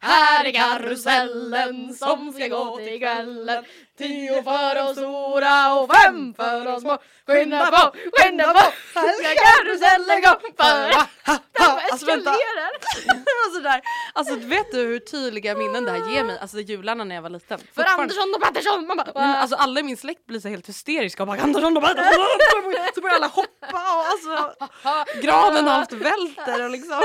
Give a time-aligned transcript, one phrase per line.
[0.00, 3.64] Här är karusellen som ska gå till kvällen
[3.98, 8.58] Tio för de stora och fem för de små Skynda på, skynda på,
[8.94, 10.92] här ska karusellen gå för
[11.92, 12.30] Alltså vänta.
[13.46, 13.80] alltså, där,
[14.12, 16.38] alltså vet du hur tydliga minnen det här ger mig?
[16.38, 17.60] Alltså jularna när jag var liten.
[17.74, 18.86] För Andersson och Pettersson!
[18.86, 21.82] Man bara, alltså alla i min släkt blir så helt hysteriska och bara Andersson och
[21.82, 22.12] Pettersson!
[22.94, 24.54] Så börjar alla hoppa och alltså
[25.22, 27.02] granen halvt välter och liksom.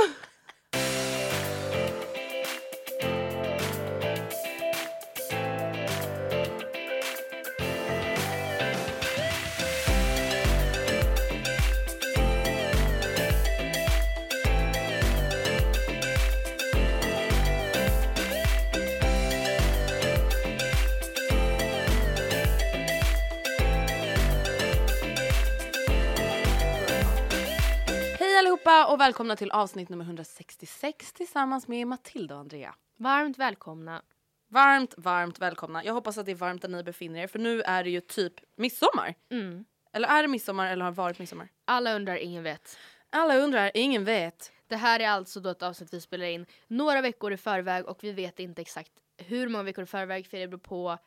[28.72, 32.76] Allihopa och välkomna till avsnitt nummer 166 tillsammans med Matilda och Andrea.
[32.98, 34.02] Varmt välkomna.
[34.48, 35.84] Varmt, varmt välkomna.
[35.84, 38.02] Jag hoppas att det är varmt där ni befinner er för nu är det ju
[38.02, 39.16] typ midsommar.
[39.30, 39.66] Mm.
[39.94, 41.50] Eller är det midsommar eller har det varit midsommar?
[41.66, 42.78] Alla undrar, ingen vet.
[43.10, 44.52] Alla undrar, ingen vet.
[44.68, 48.04] Det här är alltså då ett avsnitt vi spelar in några veckor i förväg och
[48.04, 50.98] vi vet inte exakt hur många veckor i förväg för det beror på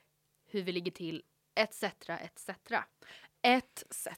[0.51, 1.23] hur vi ligger till
[1.55, 1.85] etc.
[2.09, 2.51] etc.
[3.45, 4.09] etc.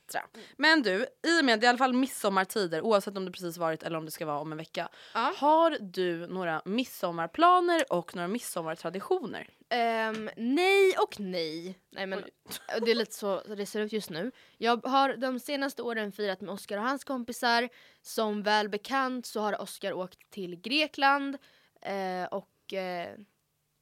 [0.56, 3.58] Men du, i och med det är i alla fall midsommartider oavsett om det precis
[3.58, 4.88] varit eller om det ska vara om en vecka.
[5.14, 5.32] Ja.
[5.36, 9.48] Har du några midsommarplaner och några midsommartraditioner?
[9.68, 11.78] Ehm, nej och nej.
[11.90, 12.24] Nej men
[12.82, 14.32] det är lite så det ser ut just nu.
[14.58, 17.68] Jag har de senaste åren firat med Oscar och hans kompisar.
[18.02, 21.38] Som väl bekant så har Oscar åkt till Grekland
[21.82, 23.08] eh, och eh,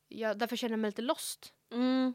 [0.09, 1.53] jag, därför känner jag mig lite lost.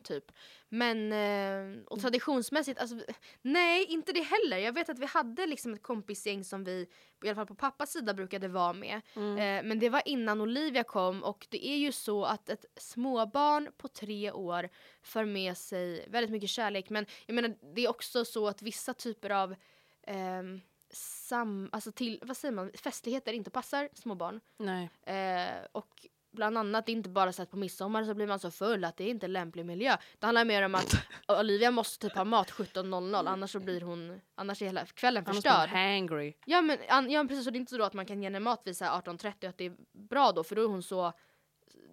[0.03, 0.31] Typ.
[0.69, 2.95] Men, eh, och traditionsmässigt, alltså,
[3.41, 4.57] nej inte det heller.
[4.57, 6.87] Jag vet att vi hade liksom ett kompisgäng som vi,
[7.23, 9.01] i alla fall på pappas sida, brukade vara med.
[9.15, 13.69] Eh, men det var innan Olivia kom och det är ju så att ett småbarn
[13.77, 14.69] på tre år
[15.01, 16.89] för med sig väldigt mycket kärlek.
[16.89, 19.55] Men jag menar, det är också så att vissa typer av
[20.03, 20.61] ehm,
[20.91, 24.41] sam, alltså till, vad säger man, festligheter inte passar små barn.
[24.57, 24.89] Nej.
[25.03, 28.83] Eh, och bland annat, inte bara så att på midsommar så blir man så full
[28.85, 29.97] att det är inte lämplig miljö.
[30.19, 30.93] Det handlar mer om att
[31.39, 35.35] Olivia måste typ ha mat 17.00 annars så blir hon, annars är hela kvällen Annars
[35.35, 35.69] förstörd.
[35.69, 36.33] hangry.
[36.45, 38.25] Ja men, an, ja, precis, så det är inte så då att man kan ge
[38.25, 40.67] henne mat vid så här 18.30 och att det är bra då för då är
[40.67, 41.13] hon så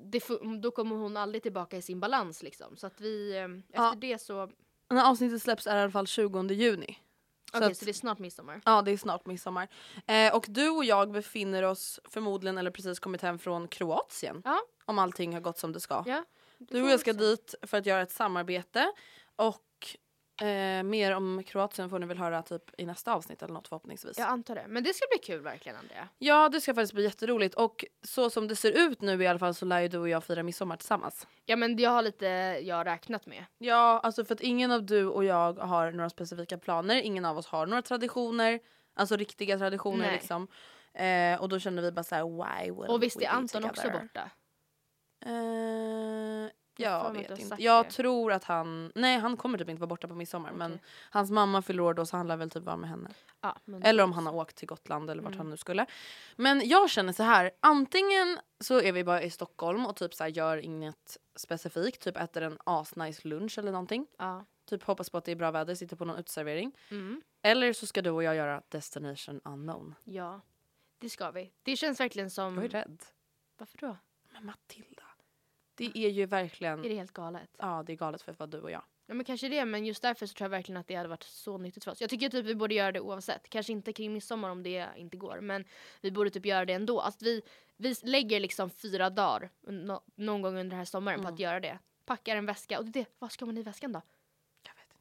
[0.04, 0.22] det,
[0.62, 2.76] då kommer hon aldrig tillbaka i sin balans liksom.
[2.76, 3.94] Så att vi, eh, efter Ja.
[4.00, 4.50] det så,
[4.90, 6.98] När avsnittet släpps är det i alla fall 20 juni.
[7.52, 8.60] Så så, att- det är snart midsommar.
[8.64, 9.68] Ja, det är snart midsommar.
[10.06, 14.42] Eh, och du och jag befinner oss förmodligen eller precis kommit hem från Kroatien.
[14.44, 14.60] Ja.
[14.84, 16.02] Om allting har gått som det ska.
[16.06, 16.24] Ja,
[16.58, 18.92] Du och jag ska dit för att göra ett samarbete.
[19.36, 19.62] Och
[20.40, 24.18] eh, mer om Kroatien får ni väl höra typ i nästa avsnitt eller något förhoppningsvis.
[24.18, 24.64] Jag antar det.
[24.68, 26.08] Men det ska bli kul verkligen Andrea.
[26.18, 27.54] Ja, det ska faktiskt bli jätteroligt.
[27.54, 30.08] Och så som det ser ut nu i alla fall så lär ju du och
[30.08, 31.26] jag fira midsommar tillsammans.
[31.44, 32.26] Ja men jag har lite,
[32.62, 33.44] jag räknat med.
[33.58, 36.96] Ja, alltså för att ingen av du och jag har några specifika planer.
[36.96, 38.60] Ingen av oss har några traditioner.
[38.94, 40.12] Alltså riktiga traditioner Nej.
[40.12, 40.48] liksom.
[40.94, 44.30] Eh, och då kände vi bara såhär why would Och visst är Anton också borta?
[45.26, 47.56] Eh, Jag vet inte.
[47.62, 47.90] Jag det.
[47.90, 50.82] tror att han, nej han kommer typ inte vara borta på midsommar men Okej.
[51.10, 53.10] hans mamma fyller år då så han lär väl typ vara med henne.
[53.64, 55.38] Men Eller om han har åkt till Gotland eller vart Mm.
[55.38, 55.86] han nu skulle.
[56.36, 60.24] Men jag känner så här, antingen så är vi bara i Stockholm och typ så
[60.24, 64.06] här gör inget specifikt, typ äter en asnice lunch eller någonting.
[64.18, 64.44] Ja.
[64.68, 66.72] Typ hoppas på att det är bra väder, sitter på någon uteservering.
[66.90, 67.22] Mm.
[67.42, 69.94] Eller så ska du och jag göra Destination Unknown.
[70.04, 70.40] ja,
[70.98, 71.52] det ska vi.
[71.62, 72.54] Det känns verkligen som...
[72.56, 73.02] Jag är rädd.
[73.58, 73.96] Varför då?
[74.32, 74.95] Men Matilda,
[75.76, 77.50] det är ju verkligen, Är det helt galet?
[77.58, 78.82] ja det är galet för att vara du och jag.
[79.06, 81.22] Ja men kanske det, men just därför så tror jag verkligen att det hade varit
[81.22, 82.00] så nyttigt för oss.
[82.00, 83.48] Jag tycker typ vi borde göra det oavsett.
[83.48, 85.64] Kanske inte kring midsommar om det inte går, men
[86.00, 87.00] vi borde typ göra det ändå.
[87.00, 87.42] Alltså vi,
[87.76, 91.34] vi lägger liksom fyra dagar no, någon gång under den här sommaren på Mm.
[91.34, 91.78] att göra det.
[92.04, 94.02] Packar en väska, och det, vad ska man i väskan då?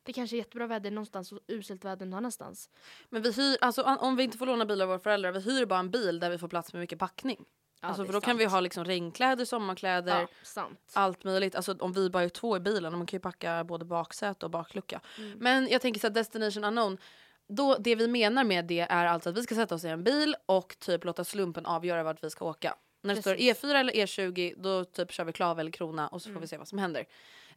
[0.04, 2.70] Det kanske är jättebra väder någonstans och uselt väder någon annanstans.
[3.10, 5.40] Men vi hyr, alltså om- om vi inte får låna bil av våra föräldrar, vi
[5.40, 7.46] hyr bara en bil där vi får plats med mycket packning.
[7.82, 8.54] Ja, alltså det för då kan vi sant.
[8.54, 10.80] ha liksom regnkläder, sommarkläder, Ja, sant.
[10.94, 11.56] allt möjligt.
[11.56, 14.50] Alltså om vi bara är två i bilen, man kan ju packa både baksäte och
[14.52, 15.02] baklucka.
[15.18, 15.38] Mm.
[15.40, 16.98] Men jag tänker så här, Destination Unknown,
[17.48, 20.04] då, det vi menar med det är alltså att vi ska sätta oss i en
[20.04, 22.76] bil och typ låta slumpen avgöra vart vi ska åka.
[23.04, 23.64] När det står Precis.
[23.64, 26.42] E4 eller E20 då typ kör vi Klav eller Krona och så får Mm.
[26.42, 27.06] vi se vad som händer.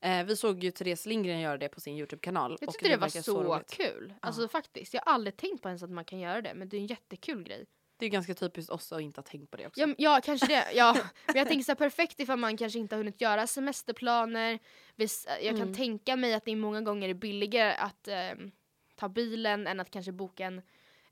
[0.01, 2.57] Eh, vi såg ju Therese Lindgren göra det på sin Youtube-kanal.
[2.61, 3.71] Jag tyckte det var verkar så, roligt.
[3.71, 4.15] kul.
[4.21, 6.77] Alltså faktiskt, jag har aldrig tänkt på ens att man kan göra det, men det
[6.77, 7.67] är en jättekul grej.
[7.99, 9.81] Det är ganska typiskt oss att inte ha tänkt på det också.
[9.81, 10.65] Ja, ja kanske det.
[10.75, 10.97] Ja.
[11.27, 14.59] Men jag tänker så här, perfekt ifall man kanske inte har hunnit göra semesterplaner.
[14.97, 15.75] Vis- Jag kan Mm.
[15.75, 18.51] tänka mig att det många gånger är billigare att ehm,
[18.97, 20.63] ta bilen än att kanske boka en,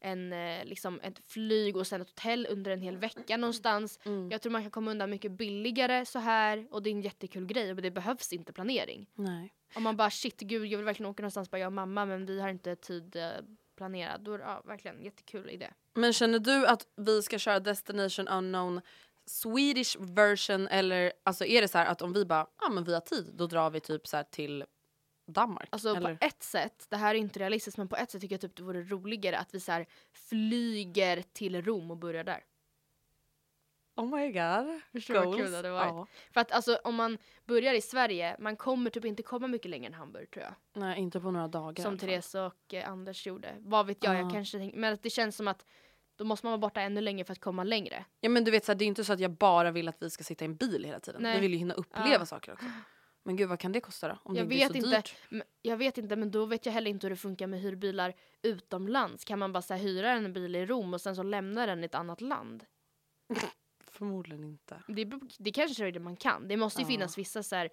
[0.01, 3.99] en, eh, liksom ett flyg och sen ett hotell under en hel vecka någonstans.
[4.05, 4.31] Mm.
[4.31, 7.47] Jag tror man kan komma undan mycket billigare så här och det är en jättekul
[7.47, 9.07] grej och det behövs inte planering.
[9.15, 9.53] Nej.
[9.75, 12.27] Om man bara shit gud jag vill verkligen åka någonstans bara jag och mamma men
[12.27, 13.29] vi har inte tid eh,
[13.77, 14.21] planerad.
[14.21, 15.71] Då är det ja, verkligen en jättekul idé.
[15.95, 18.81] Men känner du att vi ska köra Destination Unknown
[19.27, 22.95] Swedish version eller alltså är det så här att om vi bara, ja men vi
[22.95, 24.65] har tid, då drar vi typ så här till
[25.27, 25.69] Danmark?
[25.73, 26.17] Alltså eller?
[26.17, 28.57] på ett sätt, det här är inte realistiskt men på ett sätt tycker jag typ
[28.57, 32.45] det vore roligare att vi så här flyger till Rom och börjar där.
[33.97, 34.81] Oh my god.
[34.93, 35.87] Förstår du vad kul det hade varit?
[35.95, 36.07] Ja.
[36.33, 39.87] För att alltså om man börjar i Sverige, man kommer typ inte komma mycket längre
[39.87, 40.55] än Hamburg tror jag.
[40.83, 41.83] Nej inte på några dagar.
[41.85, 41.99] Som.
[41.99, 43.55] Therese och eh, Anders gjorde.
[43.61, 44.19] Vad vet jag, Ja.
[44.21, 45.65] jag kanske tänk, men att det känns som att
[46.17, 48.05] då måste man vara borta ännu längre för att komma längre.
[48.21, 49.97] Ja men du vet så här, det är inte så att jag bara vill att
[50.03, 51.23] vi ska sitta i en bil hela tiden.
[51.23, 51.35] Nej.
[51.35, 52.27] Vi vill ju hinna uppleva Ja.
[52.27, 52.67] saker också.
[53.23, 54.19] Men gud vad kan det kosta då?
[54.23, 54.97] Om Jag det vet inte är så inte.
[54.97, 55.17] dyrt.
[55.29, 58.15] Men- Jag vet inte men då vet jag heller inte hur det funkar med hyrbilar
[58.43, 59.25] utomlands.
[59.25, 61.83] Kan man bara så här, hyra en bil i Rom och sen så lämna den
[61.83, 62.65] i ett annat land?
[63.99, 64.83] Förmodligen inte.
[64.89, 66.49] Det, det kanske är det man kan.
[66.49, 66.89] Det måste ju Ja.
[66.89, 67.69] finnas vissa så här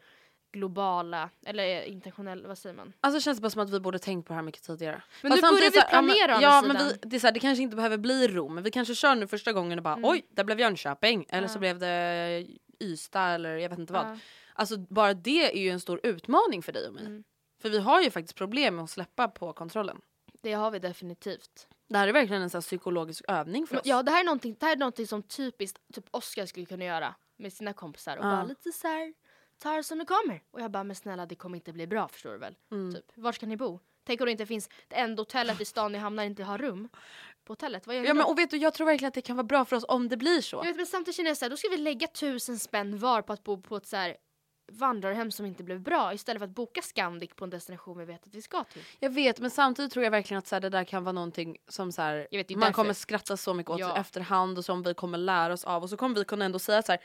[0.52, 2.94] globala eller internationella, vad säger man?
[3.02, 5.04] Alltså det känns bara som att vi borde tänkt på det här mycket tidigare.
[5.22, 7.20] Men Fast nu börjar vi så här, ja, men- planera Ja men vi, det, är
[7.20, 9.80] så här, det kanske inte behöver bli Rom, men vi kanske kör nu första gången
[9.80, 10.10] och bara Mm.
[10.10, 11.26] oj, där blev Jönköping.
[11.30, 11.60] Eller så Ja.
[11.60, 12.48] blev det
[12.84, 14.06] Ystad eller jag vet inte vad.
[14.08, 14.18] Ja.
[14.54, 17.06] Alltså bara det är ju en stor utmaning för dig och mig.
[17.06, 17.24] Mm.
[17.62, 20.02] För vi har ju faktiskt problem med att släppa på kontrollen.
[20.42, 21.68] Det har vi definitivt.
[21.88, 23.82] Det här är verkligen en sån psykologisk övning för oss.
[23.86, 26.86] Ja, det här är någonting, det här är någonting som typiskt typ Oscar skulle kunna
[26.86, 28.30] göra med sina kompisar och Ja.
[28.30, 29.14] bara lite så här
[29.60, 30.44] ta det som det kommer.
[30.52, 32.56] Och jag bara, men snälla det kommer inte bli bra förstår du väl?
[32.72, 32.94] Mm.
[32.94, 33.80] Typ, var ska ni bo?
[34.06, 36.90] Tänk om det inte finns, det enda hotellet i stan ni hamnar inte har rum
[37.46, 37.88] på hotellet.
[37.88, 39.66] Vad gör Ja, men, och vet du, jag tror verkligen att det kan vara bra
[39.66, 40.58] för oss om det blir så.
[40.58, 43.22] Jag vet, men samtidigt känner jag så här, då ska vi lägga tusen spänn var
[43.22, 44.18] på att bo på ett så här
[44.78, 48.28] vandrarhem som inte blev bra istället för att boka Scandic på en destination vi vet
[48.28, 48.82] att vi ska till.
[49.00, 51.58] Jag vet men samtidigt tror jag verkligen att så här, det där kan vara någonting
[51.68, 52.74] som så här, vet, man därför.
[52.74, 53.98] kommer skratta så mycket åt Ja.
[53.98, 56.82] efterhand och som vi kommer lära oss av och så kommer vi kunna ändå säga
[56.82, 57.02] så här.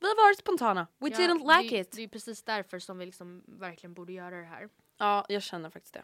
[0.00, 1.92] Vi har varit spontana, we Ja, didn't like det, it.
[1.92, 4.68] Det är precis därför som vi liksom verkligen borde göra det här.
[4.98, 6.02] Ja jag känner faktiskt det.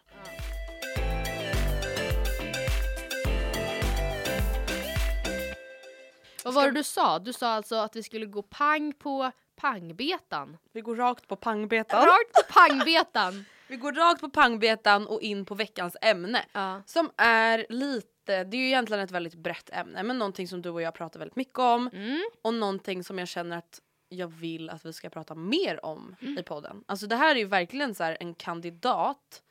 [6.45, 7.19] Vad var det du sa?
[7.19, 10.57] Du sa alltså att vi skulle gå pang på pangbetan.
[10.73, 12.07] Vi går rakt på pangbetan.
[12.07, 13.45] Rakt på pangbetan!
[13.69, 16.45] Vi går rakt på pangbetan och in på veckans ämne.
[16.53, 16.83] ja.
[16.87, 20.71] Som är lite, det är ju egentligen ett väldigt brett ämne men någonting som du
[20.71, 21.91] och jag pratar väldigt mycket om.
[21.93, 22.23] Mm.
[22.43, 26.43] Och någonting som jag känner att jag vill att vi ska prata mer om i
[26.43, 26.85] podden.
[26.87, 29.43] Alltså det här är ju verkligen så en kandidat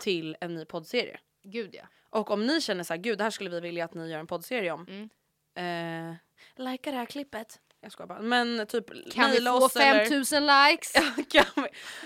[0.00, 1.20] till en ny poddserie.
[1.42, 1.84] Gud ja.
[2.10, 4.18] Och om ni känner så här, gud det här skulle vi vilja att ni gör
[4.18, 4.86] en poddserie om.
[4.88, 5.10] Mm.
[5.54, 6.16] Eh,
[6.56, 7.60] likea det här klippet.
[7.82, 8.20] Jag skojar bara.
[8.20, 10.92] Men typ Kan vi få oss eller- 5000 likes?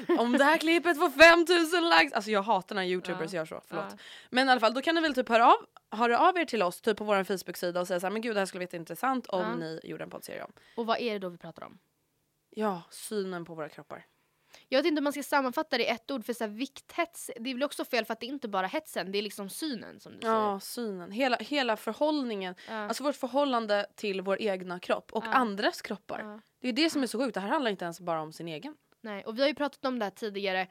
[0.09, 2.13] vi, om det här klippet får 5000 likes.
[2.13, 3.37] Alltså jag hatar när youtubers Ja.
[3.37, 3.85] gör så, förlåt.
[3.91, 3.97] Ja.
[4.31, 5.57] Men i alla fall då kan ni väl typ höra av,
[5.99, 8.37] höra av er till oss typ på vår Facebook-sida och säga så här, men gud
[8.37, 9.55] det här skulle vara jätteintressant om Ja.
[9.57, 10.53] ni gjorde en poddserie om.
[10.77, 11.79] Och vad är det då vi pratar om?
[12.51, 14.05] Ja, synen på våra kroppar.
[14.75, 17.31] Jag vet inte om man ska sammanfatta det i ett ord för så här, vikthets,
[17.41, 19.49] det är väl också fel för att det är inte bara hetsen, det är liksom
[19.51, 21.11] synen som du Ja, synen.
[21.11, 22.55] Hela, hela förhållningen.
[22.67, 22.81] säger.
[22.81, 22.89] Ja.
[22.89, 25.33] Alltså vårt förhållande till vår egna kropp och Ja.
[25.33, 26.21] andras kroppar.
[26.21, 26.41] Ja.
[26.61, 27.35] Det är det som är så sjukt.
[27.35, 28.77] Det här handlar inte ens bara om sin egen.
[29.01, 30.69] Nej, och vi har ju pratat om det här tidigare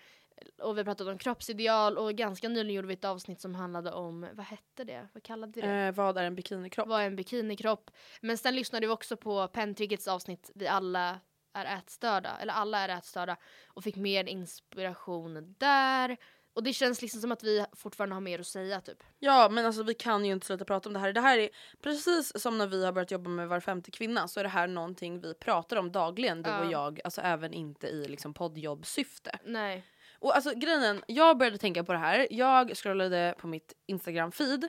[0.62, 3.92] och vi har pratat om kroppsideal och ganska nyligen gjorde vi ett avsnitt som handlade
[3.92, 5.08] om, vad hette det?
[5.14, 5.74] Vad kallade vi det?
[5.74, 6.88] Eh, vad är en bikinikropp?
[6.88, 7.92] Vad är en bikinikropp?
[8.22, 11.20] Men sen lyssnade vi också på Pentriggets avsnitt Vi alla
[11.54, 16.18] är ätstörda, eller alla är ätstörda och fick mer inspiration där.
[16.56, 19.04] Och det känns liksom som att vi fortfarande har mer att säga typ.
[19.20, 21.14] Ja men alltså vi kan ju inte sluta prata om det här.
[21.14, 21.50] Det här är
[21.82, 24.68] precis som när vi har börjat jobba med Var femte kvinna så är det här
[24.68, 26.66] någonting vi pratar om dagligen du Ja.
[26.66, 27.00] och jag.
[27.04, 29.40] Alltså även inte i liksom poddjobbsyfte.
[29.46, 29.86] Nej.
[30.20, 32.28] Och alltså grejen, jag började tänka på det här.
[32.32, 34.68] Jag scrollade på mitt Instagram feed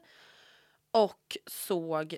[0.91, 2.17] och såg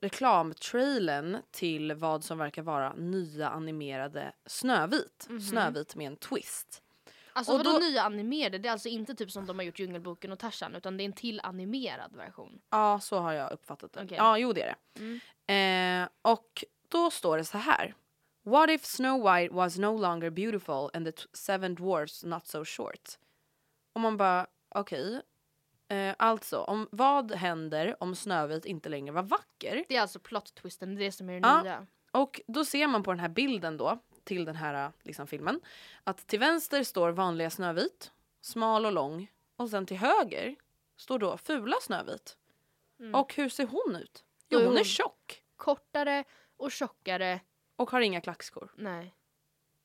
[0.00, 5.26] reklamtrailern till vad som verkar vara nya animerade Snövit.
[5.28, 5.40] Mhm.
[5.40, 6.82] Snövit med en twist.
[7.32, 8.58] Alltså Och vadå då- nya animerade?
[8.58, 11.06] Det är alltså inte typ som de har gjort Djungelboken och Tarzan utan det är
[11.06, 12.60] en till animerad version.
[12.70, 14.04] Ja, så har jag uppfattat det.
[14.04, 14.16] Okej.
[14.16, 15.00] Ja, jo det är det.
[15.46, 16.02] Mm.
[16.04, 17.94] Eh, och då står det så här.
[18.44, 23.10] What if Snow White was no longer beautiful and the seven dwarfs not so short?
[23.92, 25.22] Och man bara, okej.
[25.92, 29.84] Eh, alltså, om, vad händer om Snövit inte längre var vacker?
[29.88, 31.62] Det är alltså plot twisten, det är det som är det Ja.
[31.62, 31.86] nya.
[32.10, 35.60] Och då ser man på den här bilden då, till den här liksom, filmen,
[36.04, 39.30] att till vänster står vanliga Snövit, smal och lång.
[39.56, 40.56] Och sen till höger
[40.96, 42.36] står då fula Snövit.
[43.00, 43.14] Mm.
[43.14, 44.24] Och hur ser hon ut?
[44.48, 46.24] Jo, är hon är hon- tjock Kortare
[46.56, 47.40] och tjockare,
[47.76, 48.72] och har inga klackskor.
[48.76, 49.14] nej.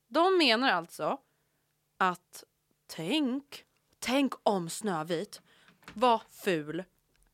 [0.10, 1.18] De menar alltså
[1.98, 2.44] att
[2.88, 3.66] tänk,
[4.00, 5.42] tänk om Snövit
[5.94, 6.84] var ful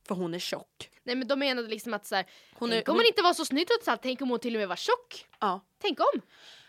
[0.08, 0.90] för hon är tjock.
[1.04, 3.34] Nej men de menade liksom att så här, Hon tänk är- om hon- inte var
[3.34, 5.28] så snygg trots allt, tänk om hon till och med var tjock.
[5.40, 5.60] Ja.
[5.78, 6.22] Tänk om!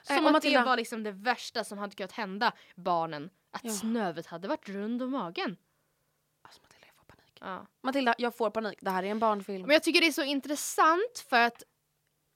[0.03, 3.31] Som och att Matilda- det var liksom det värsta som hade kunnat hända barnen.
[3.51, 3.73] Att Ja.
[3.73, 5.57] Snövit hade varit rund om magen.
[6.43, 7.39] Alltså Matilda jag får panik.
[7.41, 7.67] Ja.
[7.83, 9.63] Matilda jag får panik, det här är en barnfilm.
[9.67, 11.63] Men jag tycker det är så intressant för att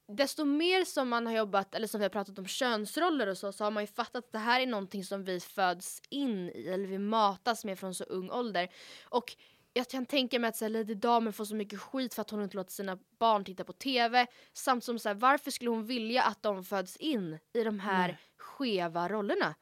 [0.09, 3.53] desto mer som man har jobbat, eller som vi har pratat om könsroller och så,
[3.53, 6.69] så har man ju fattat att det här är någonting som vi föds in i,
[6.69, 8.69] eller vi matas med från så ung ålder.
[9.05, 9.37] Och
[9.73, 12.31] jag kan tänka mig att så här, Lady Damer får så mycket skit för att
[12.31, 14.27] hon inte låter sina barn titta på TV.
[14.53, 18.09] Samt som så här, varför skulle hon vilja att de föds in i de här
[18.09, 18.19] Nej.
[18.37, 19.55] skeva rollerna?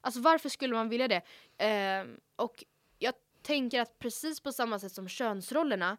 [0.00, 1.22] Alltså varför skulle man vilja det?
[1.58, 2.64] Ehm, och
[2.98, 5.96] jag tänker att precis på samma sätt som könsrollerna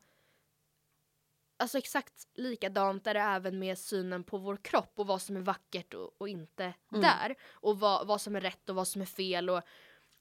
[1.63, 5.41] Alltså exakt likadant är det även med synen på vår kropp och vad som är
[5.41, 7.01] vackert och, och inte Mm.
[7.01, 7.35] där.
[7.51, 9.61] Och vad, vad som är rätt och vad som är fel och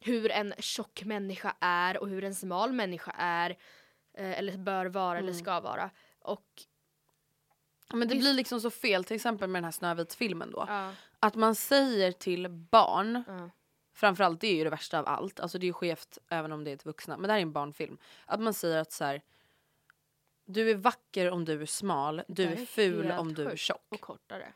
[0.00, 3.50] hur en tjock människa är och hur en smal människa är.
[4.14, 5.40] Eh, eller bör vara eller Mm.
[5.40, 5.90] ska vara.
[6.20, 6.46] Och
[7.92, 10.64] Men det Just- blir liksom så fel till exempel med den här Snövit-filmen då.
[10.68, 13.50] ja, Att man säger till barn, ja,
[13.94, 16.64] framförallt det är ju det värsta av allt, alltså det är ju skevt även om
[16.64, 17.99] det är till vuxna, men det här är en barnfilm.
[18.26, 19.22] Att man säger att så här.
[20.52, 23.87] Du är vacker om du är smal, du är är ful om du är tjock.
[23.88, 24.52] och kortare.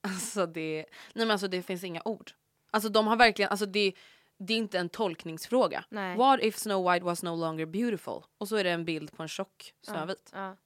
[0.00, 2.30] Alltså det, nej men alltså det finns inga ord.
[2.70, 3.92] Alltså de har verkligen, alltså det,
[4.38, 5.84] det är inte en tolkningsfråga.
[5.88, 6.16] Nej.
[6.16, 8.22] What if Snow White was no longer beautiful?
[8.38, 10.30] Och så är det en bild på en tjock Snövit.
[10.32, 10.46] Ja.
[10.48, 10.56] Nej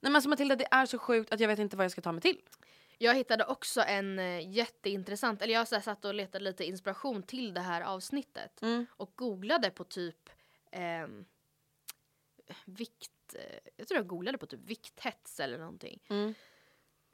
[0.00, 2.12] men alltså Matilda det är så sjukt att jag vet inte vad jag ska ta
[2.12, 2.38] mig till.
[2.98, 7.54] Jag hittade också en eh, jätteintressant, eller jag så satt och letade lite inspiration till
[7.54, 8.62] det här avsnittet.
[8.62, 8.86] Mm.
[8.90, 10.30] och googlade på typ
[10.72, 11.24] ehm,
[12.64, 16.02] vikt, eh, jag tror jag googlade på typ vikthets eller någonting.
[16.08, 16.34] Mm.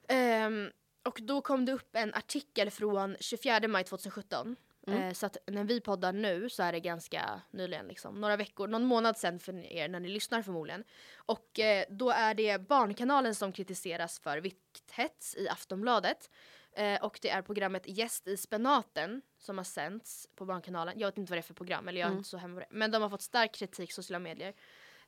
[0.08, 0.70] Ehm,
[1.04, 4.56] och då kom det upp en artikel från 24 maj 2017.
[4.86, 5.02] Mm.
[5.02, 8.68] Eh, så att när vi poddar nu så är det ganska nyligen, liksom, några veckor,
[8.68, 10.84] någon månad sen för er när ni lyssnar förmodligen.
[11.16, 16.30] Och eh, då är det Barnkanalen som kritiseras för vikthets i Aftonbladet.
[16.72, 20.98] Eh, och det är programmet Gäst i spenaten som har sänts på Barnkanalen.
[20.98, 22.18] Jag vet inte vad det är för program, eller jag är Mm.
[22.18, 22.66] inte så hemma på det.
[22.70, 24.54] Men de har fått stark kritik sociala medier.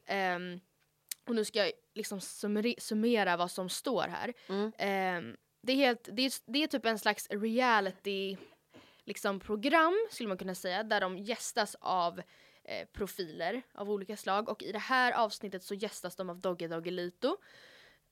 [0.06, 0.60] Ehm,
[1.28, 2.20] och nu ska jag liksom
[2.78, 4.32] summera vad som står här.
[4.48, 4.72] Mm.
[4.78, 8.36] Ehm, det, är helt, det, är, det är typ en slags reality
[9.04, 12.18] liksom, program skulle man kunna säga där de gästas av
[12.64, 16.68] eh, profiler av olika slag och i det här avsnittet så gästas de av Dogge
[16.68, 17.36] Doggelito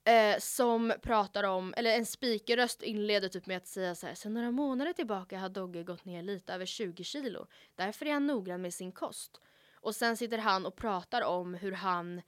[0.04, 4.35] eh, som pratar om, eller en speakerröst inleder typ med att säga så här sen
[4.35, 8.62] några månader tillbaka har Dogge gått ner lite över 20 kilo därför är han noggrann
[8.62, 9.40] med sin kost
[9.75, 12.23] och sen sitter han och pratar om hur han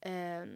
[0.00, 0.46] eh,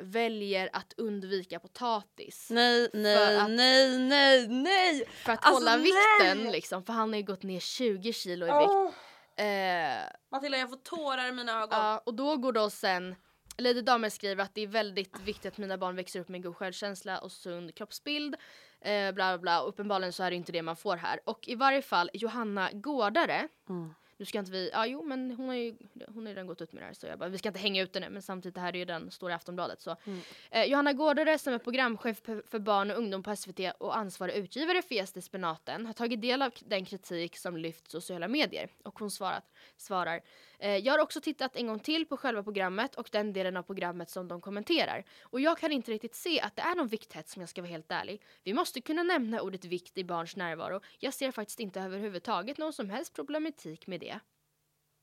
[0.00, 5.04] väljer att undvika potatis Nej, nej, att- nej, nej, nej!
[5.24, 5.84] för att Alltså, hålla nej!
[5.84, 8.70] vikten liksom för han har ju gått ner 20 kilo i vikt.
[8.70, 8.90] Åh,
[9.36, 11.68] Eh, Matilda jag får tårar i mina ögon.
[11.80, 13.14] ja, och då går då sen
[13.58, 16.56] Lady Damer skriver att det är väldigt viktigt att mina barn växer upp med god
[16.56, 18.34] självkänsla och sund kroppsbild.
[18.80, 19.60] Eh, bla bla bla.
[19.60, 21.20] Uppenbarligen så är det inte det man får här.
[21.24, 23.48] Och i varje fall Johanna Gårdare.
[23.68, 23.94] Mm.
[24.16, 26.60] Nu ska inte vi, ja jo men hon har ju hon har ju redan gått
[26.60, 28.54] ut med det här så jag bara, vi ska inte hänga ut henne men samtidigt
[28.54, 29.96] det här är ju den står i Aftonbladet så.
[30.04, 30.20] Mm.
[30.50, 34.82] Eh, Johanna Gårdare som är programchef för barn och ungdom på SVT och ansvarig utgivare
[34.82, 38.68] för Gäst i spenaten har tagit del av den kritik som lyfts i sociala medier
[38.82, 40.20] och hon svarat, svarar
[40.58, 44.10] Jag har också tittat en gång till på själva programmet och den delen av programmet
[44.10, 47.42] som de kommenterar och jag kan inte riktigt se att det är någon vikthets om
[47.42, 48.22] jag ska vara helt ärlig.
[48.42, 50.80] Vi måste kunna nämna ordet vikt i barns närvaro.
[50.98, 54.20] Jag ser faktiskt inte överhuvudtaget någon som helst problematik med det.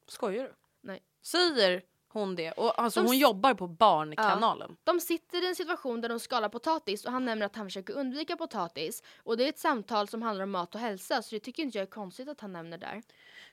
[0.08, 0.54] Skojar du?
[0.82, 1.04] Nej.
[1.22, 1.82] Säger
[2.14, 2.52] hon det?
[2.52, 4.78] Och alltså De hon jobbar på Barnkanalen.
[4.84, 7.94] De sitter i en situation där de skalar potatis och han nämner att han försöker
[7.94, 9.04] undvika potatis.
[9.18, 11.78] Och det är ett samtal som handlar om mat och hälsa så det tycker inte
[11.78, 13.02] jag är konstigt att han nämner där.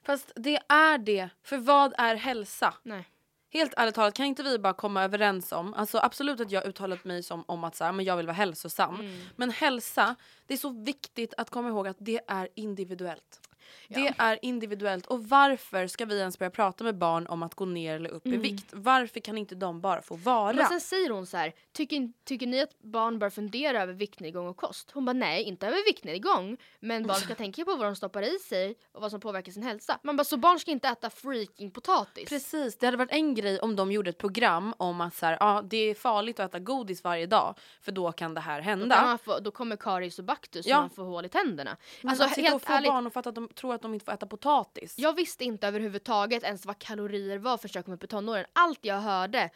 [0.03, 1.29] Fast det är det.
[1.43, 2.75] För vad är hälsa?
[2.83, 3.09] Nej.
[3.51, 7.05] Helt ärligt talat, kan inte vi bara komma överens om, alltså absolut att jag uttalat
[7.05, 8.95] mig som om att så här, men jag vill vara hälsosam.
[8.95, 9.21] Mm.
[9.37, 10.15] Men hälsa,
[10.47, 13.48] det är så viktigt att komma ihåg att det är individuellt.
[13.89, 14.13] Det Ja.
[14.19, 15.07] är individuellt.
[15.07, 18.27] Och varför ska vi ens börja prata med barn om att gå ner eller upp
[18.27, 18.67] i vikt?
[18.73, 20.51] Varför kan inte de bara få vara?
[20.51, 20.57] Mm.
[20.57, 24.47] Men sen säger hon så här, tycker, tycker ni att barn bör fundera över viktnedgång
[24.47, 24.91] och kost?
[24.91, 26.57] Hon bara nej, inte över viktnedgång.
[26.81, 29.63] Men barn ska tänka på vad de stoppar i sig och vad som påverkar sin
[29.63, 29.99] hälsa.
[30.03, 32.29] Man bara, så barn ska inte äta freaking potatis?
[32.29, 35.37] Precis, det hade varit en grej om de gjorde ett program om att så här,
[35.41, 38.65] ja, det är farligt att äta godis varje dag för då kan det här Då,
[38.65, 39.03] hända.
[39.03, 40.77] man få, då kommer karies och baktus Ja.
[40.77, 41.77] och man får hål i tänderna.
[42.03, 44.05] Men Alltså och helt få ärligt, barn att fatta att de tror att de inte
[44.05, 44.95] får äta potatis.
[44.99, 48.47] Jag visste inte överhuvudtaget ens vad kalorier var för upp i tonåren.
[48.53, 49.51] Allt jag hörde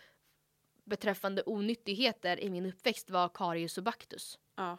[0.84, 4.38] beträffande onyttigheter i min uppväxt var karies och baktus.
[4.56, 4.78] Ja.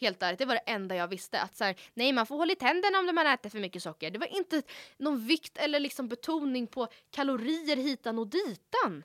[0.00, 1.40] Helt ärligt, det var det enda jag visste.
[1.40, 4.10] Att så här, nej man får hålla i tänderna om man äter för mycket socker.
[4.10, 4.62] Det var inte
[4.96, 9.04] någon vikt eller liksom betoning på kalorier hitan och ditan.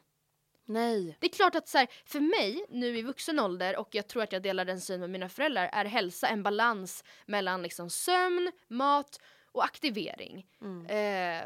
[0.66, 1.18] Nej.
[1.20, 4.24] Det är klart att så här, för mig nu i vuxen ålder och jag tror
[4.24, 8.52] att jag delar den synen med mina föräldrar är hälsa en balans mellan liksom sömn,
[8.68, 9.20] mat
[9.52, 10.48] och aktivering.
[10.90, 11.46] Eh,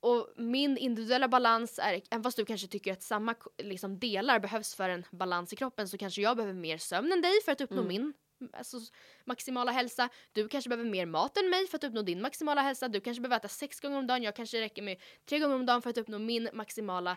[0.00, 4.74] och min individuella balans är, även fast du kanske tycker att samma liksom, delar behövs
[4.74, 7.60] för en balans i kroppen så kanske jag behöver mer sömn än dig för att
[7.60, 8.12] uppnå min
[8.52, 8.76] alltså,
[9.24, 10.08] maximala hälsa.
[10.32, 12.88] Du kanske behöver mer mat än mig för att uppnå din maximala hälsa.
[12.88, 14.22] Du kanske behöver äta sex gånger om dagen.
[14.22, 17.16] Jag kanske räcker med tre gånger om dagen för att uppnå min maximala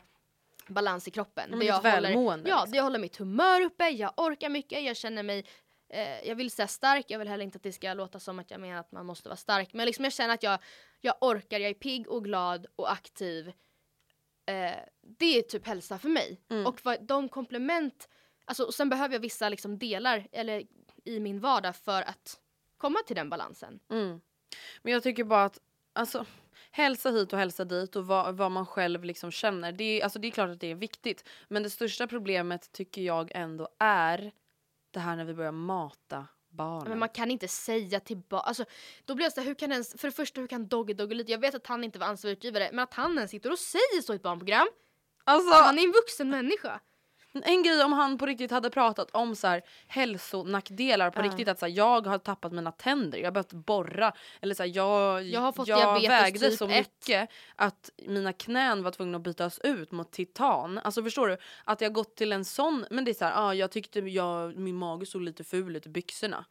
[0.67, 1.49] balans i kroppen.
[1.49, 2.73] men Där jag välmående, Håller, ja, liksom.
[2.73, 5.45] jag håller mitt humör uppe, jag orkar mycket, jag känner mig
[5.89, 8.51] eh, jag vill säga stark, jag vill heller inte att det ska låta som att
[8.51, 9.73] jag menar att man måste vara stark.
[9.73, 10.59] Men liksom jag känner att jag,
[11.01, 13.47] jag orkar, jag är pigg och glad och aktiv.
[14.45, 16.41] Eh, det är typ hälsa för mig.
[16.49, 16.67] Mm.
[16.67, 18.09] Och vad, de komplement,
[18.45, 20.63] alltså, och sen behöver jag vissa liksom delar eller,
[21.05, 22.39] i min vardag för att
[22.77, 23.79] komma till den balansen.
[23.89, 24.21] Mm.
[24.81, 25.59] Men jag tycker bara att
[25.93, 26.25] alltså,
[26.71, 29.71] hälsa hit och hälsa dit och vad, vad man själv liksom känner.
[29.71, 31.29] Det är, alltså, det är klart att det är viktigt.
[31.47, 34.31] Men det största problemet tycker jag ändå är
[34.91, 36.89] det här när vi börjar mata barnen.
[36.89, 38.65] Men man kan inte säga till barn, alltså
[39.05, 41.15] då blir jag så här, hur kan ens, för det första hur kan Dogge Dogge
[41.15, 43.59] lite, jag vet att han inte var ansvarig utgivare, men att han ens sitter och
[43.59, 44.67] säger så i ett barnprogram.
[45.23, 46.79] alltså, Han är en vuxen människa.
[47.33, 51.23] En grej om han på riktigt hade pratat om så här, hälsonackdelar på Ja.
[51.23, 51.47] riktigt.
[51.47, 54.13] Att så här, jag har tappat mina tänder, jag har behövt borra.
[54.41, 56.87] Eller så här, jag, Jag har fått jag vägde typ så ett.
[56.87, 60.77] mycket att mina knän var tvungna att bytas ut mot titan.
[60.77, 61.37] Alltså förstår du?
[61.63, 64.55] Att jag gått till en sån, men det är så här, ah, jag tyckte jag,
[64.57, 66.45] min mage såg lite ful ut i byxorna.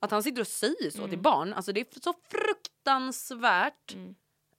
[0.00, 4.14] Att han sitter och säger så till barn, alltså det är så fruktansvärt Mm.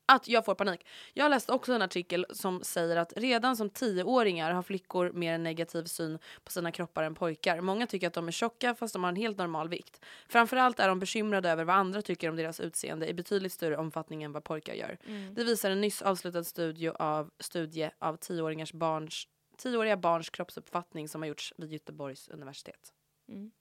[0.05, 0.87] Att jag får panik.
[1.13, 5.43] Jag läste också en artikel som säger att redan som tioåringar har flickor mer en
[5.43, 7.61] negativ syn på sina kroppar än pojkar.
[7.61, 10.05] Många tycker att de är tjocka fast de har en helt normal vikt.
[10.27, 14.23] Framförallt är de bekymrade över vad andra tycker om deras utseende i betydligt större omfattning
[14.23, 14.97] än vad pojkar gör.
[15.31, 21.21] Det visar en nyss avslutad studie av, studie av tioåringars barns, tioåriga barns kroppsuppfattning som
[21.21, 22.93] har gjorts vid Göteborgs universitet.
[23.29, 23.51] Mm.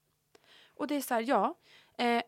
[0.74, 1.58] Och det är så här, ja.
[1.98, 2.22] Eh,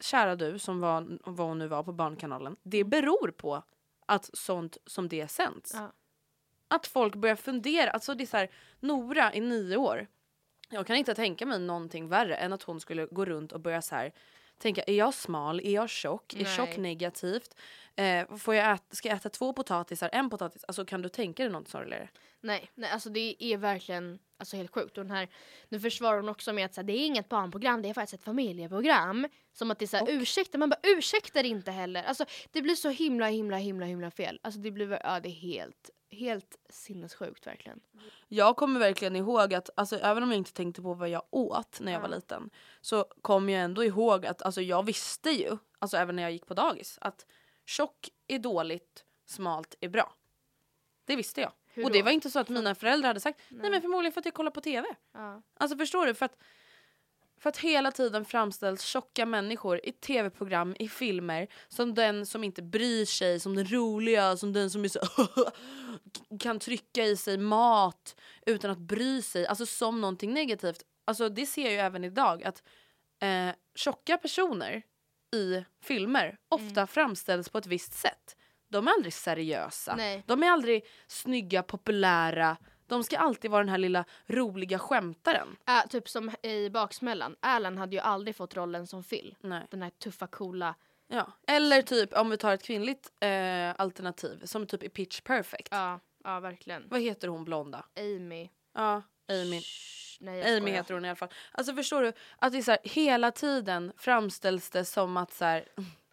[0.00, 2.56] kära du som var, vad hon nu var på Barnkanalen.
[2.62, 3.62] Det beror på
[4.06, 5.74] att sånt som det sänds.
[5.74, 5.92] Ja.
[6.68, 7.90] Att folk börjar fundera.
[7.90, 10.06] Alltså det är så här, Nora är nio år.
[10.68, 13.82] Jag kan inte tänka mig någonting värre än att hon skulle gå runt och börja
[13.82, 14.12] så här
[14.58, 15.60] tänka, är jag smal?
[15.60, 16.34] Är jag tjock?
[16.34, 16.56] Är Nej.
[16.56, 17.56] tjock negativt?
[17.96, 20.10] Eh, får jag äta, ska jag äta två potatisar?
[20.12, 20.64] En potatis?
[20.64, 22.08] Alltså kan du tänka dig något sorgligare?
[22.40, 24.98] Nej, nej, alltså det är verkligen alltså, helt sjukt.
[24.98, 25.28] Och den här,
[25.68, 28.20] nu försvarar hon också med att så här, det är inget barnprogram, det är faktiskt
[28.20, 29.28] ett familjeprogram.
[29.52, 32.02] Som att det är så här, ursäkta, man bara ursäktar inte heller.
[32.02, 34.40] Alltså det blir så himla, himla, himla, himla fel.
[34.42, 37.80] Alltså det blir, ja det är helt, helt sinnessjukt verkligen.
[38.28, 41.80] Jag kommer verkligen ihåg att, alltså, även om jag inte tänkte på vad jag åt
[41.80, 45.96] när jag var liten så kommer jag ändå ihåg att alltså, jag visste ju, alltså
[45.96, 47.26] även när jag gick på dagis, att
[47.66, 50.14] tjock är dåligt, smalt är bra.
[51.04, 51.52] Det visste jag.
[51.76, 52.04] Hur och det då?
[52.04, 54.50] var inte så att mina föräldrar hade sagt nej men förmodligen för att jag kollar
[54.50, 54.88] på TV.
[55.14, 55.42] Ja.
[55.56, 56.14] Alltså förstår du?
[56.14, 56.36] För att
[57.40, 62.62] För att hela tiden framställs tjocka människor i tv-program, i filmer som den som inte
[62.62, 65.00] bryr sig, som den roliga, som den som är så
[66.40, 70.82] kan trycka i sig mat utan att bry sig, alltså som någonting negativt.
[71.04, 72.62] Alltså det ser jag ju även idag att
[73.22, 74.82] eh, tjocka personer
[75.34, 78.36] i filmer ofta framställs på ett visst sätt.
[78.68, 79.94] De är aldrig seriösa.
[79.96, 80.24] Nej.
[80.26, 82.56] De är aldrig snygga, populära.
[82.86, 85.56] De ska alltid vara den här lilla roliga skämtaren.
[85.68, 87.36] Äh, typ som i Baksmällan.
[87.40, 89.36] Alan hade ju aldrig fått rollen som Phil.
[89.40, 89.66] Nej.
[89.70, 90.74] Den här tuffa, coola.
[91.08, 91.32] Ja.
[91.46, 95.68] Eller typ om vi tar ett kvinnligt eh, alternativ som typ i Pitch Perfect.
[95.70, 96.88] Ja, ja verkligen.
[96.88, 97.84] Vad heter hon blonda?
[97.96, 98.48] Amy.
[98.74, 99.60] Ja, Amy.
[99.60, 101.32] Shh, nej, Amy heter hon i alla fall.
[101.52, 102.12] Alltså förstår du?
[102.38, 105.64] Att det är så här, hela tiden framställs det som att så här,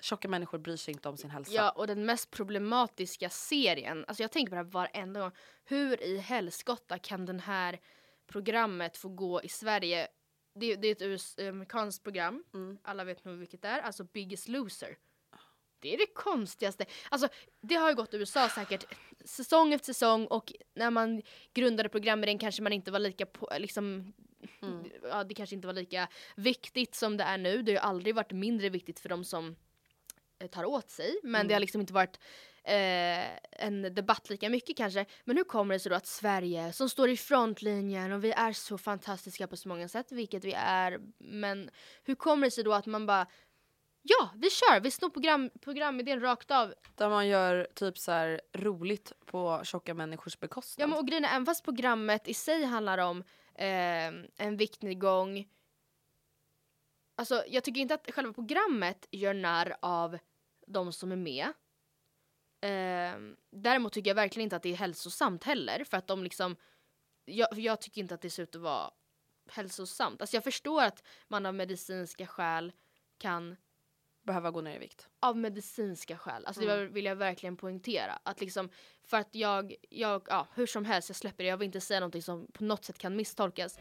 [0.00, 1.52] tjocka människor bryr sig inte om sin hälsa.
[1.52, 5.32] Ja, och den mest problematiska serien, alltså jag tänker på det här varenda gång.
[5.64, 7.80] Hur i helskotta kan den här
[8.26, 10.08] programmet få gå i Sverige?
[10.54, 12.78] Det, det är ett US, amerikanskt program, Mm.
[12.82, 14.96] alla vet nog vilket det är, alltså Biggest Loser.
[15.82, 16.84] Det är det konstigaste.
[17.08, 17.28] Alltså,
[17.60, 18.84] det har ju gått i USA säkert
[19.24, 21.22] säsong efter säsong och när man
[21.54, 24.12] grundade programmet den kanske man inte var lika på, liksom
[25.02, 27.62] ja, det kanske inte var lika viktigt som det är nu.
[27.62, 29.56] Det har ju aldrig varit mindre viktigt för de som
[30.48, 31.20] tar åt sig.
[31.22, 32.18] Men det har liksom inte varit
[32.64, 35.06] eh, en debatt lika mycket kanske.
[35.24, 38.52] Men hur kommer det sig då att Sverige som står i frontlinjen och vi är
[38.52, 41.00] så fantastiska på så många sätt, vilket vi är.
[41.18, 41.70] Men
[42.04, 43.26] hur kommer det sig då att man bara
[44.02, 44.80] Ja, vi kör!
[44.80, 46.74] Vi snor program, programidén rakt av.
[46.94, 50.82] Där man gör typ så här roligt på tjocka människors bekostnad.
[50.82, 53.24] Ja, men och grejen är, även fast programmet i sig handlar om
[53.54, 55.48] eh, en viktnedgång.
[57.16, 60.18] Alltså, jag tycker inte att själva programmet gör narr av
[60.72, 61.46] de som är med.
[62.60, 65.84] Eh, däremot tycker jag verkligen inte att det är hälsosamt heller.
[65.84, 66.56] För att de liksom...
[67.24, 68.90] Jag, jag tycker inte att det ser ut att vara
[69.50, 70.20] hälsosamt.
[70.20, 72.72] Alltså jag förstår att man av medicinska skäl
[73.18, 73.56] kan
[74.22, 75.08] Behöva gå ner i vikt.
[75.20, 76.46] av medicinska skäl.
[76.46, 78.18] Alltså det vill jag verkligen poängtera.
[78.22, 78.70] Att liksom,
[79.04, 81.50] för att jag, jag, ja hur som helst, jag släpper det.
[81.50, 83.78] Jag vill inte säga någonting som på något sätt kan misstolkas.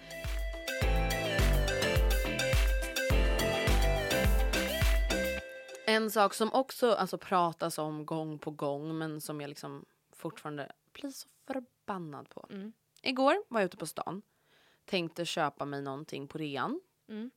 [5.89, 10.71] En sak som också alltså, pratas om gång på gång men som jag liksom fortfarande
[10.93, 12.47] blir så förbannad på.
[12.49, 12.73] Mm.
[13.02, 14.21] Igår var jag ute på stan.
[14.86, 16.82] Tänkte köpa mig någonting på rean.
[17.08, 17.32] Mm.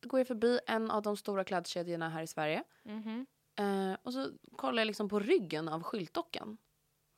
[0.00, 2.64] Då går jag förbi en av de stora klädkedjorna här i Sverige.
[2.82, 3.26] Mhm.
[3.56, 6.58] Eh, och så kollar jag liksom på ryggen av skyltdockan.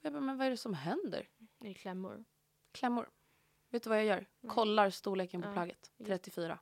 [0.00, 1.28] Jag bara, men vad är det som händer?
[1.58, 2.24] Det är klämmor.
[2.72, 3.10] Klämmor.
[3.70, 4.26] Vet du vad jag gör?
[4.48, 5.92] Kollar storleken på plagget.
[6.04, 6.58] 34.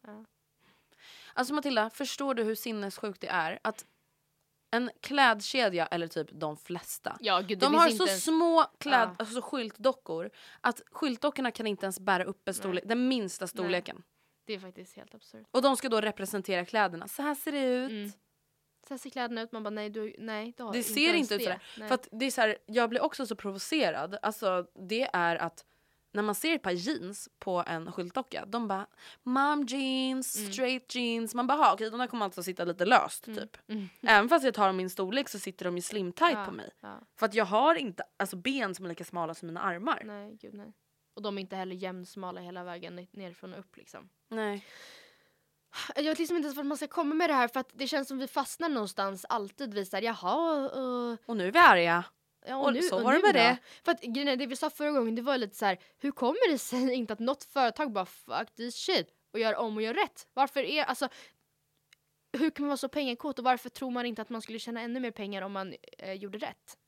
[1.35, 3.85] Alltså Matilda, förstår du hur sinnessjukt det är att
[4.75, 9.15] en klädkedja, eller typ de flesta, Ja, gud, de har så ens- små kläd, Ja.
[9.19, 14.03] alltså skyltdockor att skyltdockorna kan inte ens bära upp en storlek, den minsta storleken.
[14.47, 15.47] Det är faktiskt helt absurt.
[15.51, 17.09] Och de ska då representera kläderna.
[17.09, 17.91] Så här ser det ut.
[17.91, 18.11] Mm.
[18.89, 21.15] Så här ser kläderna ut, man bara nej, du, nej det har Det inte ser
[21.15, 21.45] inte ut det.
[21.45, 21.63] sådär.
[21.79, 21.89] Nej.
[21.89, 24.19] För att det är så här, jag blir också så provocerad.
[24.23, 25.65] Alltså det är att
[26.13, 28.87] när man ser ett par jeans på en skyltdocka, de bara
[29.23, 30.53] mom jeans, Mm.
[30.53, 31.35] straight jeans.
[31.35, 33.57] Man bara "Ha, okej de där kommer alltså sitta lite löst typ.
[34.03, 36.71] Även fast jag tar min storlek så sitter de ju slim tight Ja, på mig.
[36.81, 36.99] ja.
[37.17, 40.03] För att jag har inte alltså, ben som är lika smala som mina armar.
[40.05, 40.73] Nej, gud nej.
[41.15, 44.09] Och de är inte heller jämnsmala hela vägen ne- nerifrån och upp liksom.
[44.29, 44.67] Nej.
[45.97, 47.87] Jag vet liksom inte ens vart man ska komma med det här för att det
[47.87, 49.75] känns som vi fastnar någonstans alltid.
[49.75, 52.05] Vi säger jaha, uh, Och nu är vi arga.
[52.47, 53.59] Ja, Och så var det med det.
[53.85, 56.51] För att grejen det vi sa förra gången det var lite så här, hur kommer
[56.53, 59.95] det sig inte att något företag bara fuck this shit och gör om och gör
[59.95, 60.27] rätt?
[60.35, 61.09] Varför är, alltså
[62.33, 64.81] hur kan man vara så pengakåt och varför tror man inte att man skulle tjäna
[64.81, 66.79] ännu mer pengar om man eh, gjorde rätt?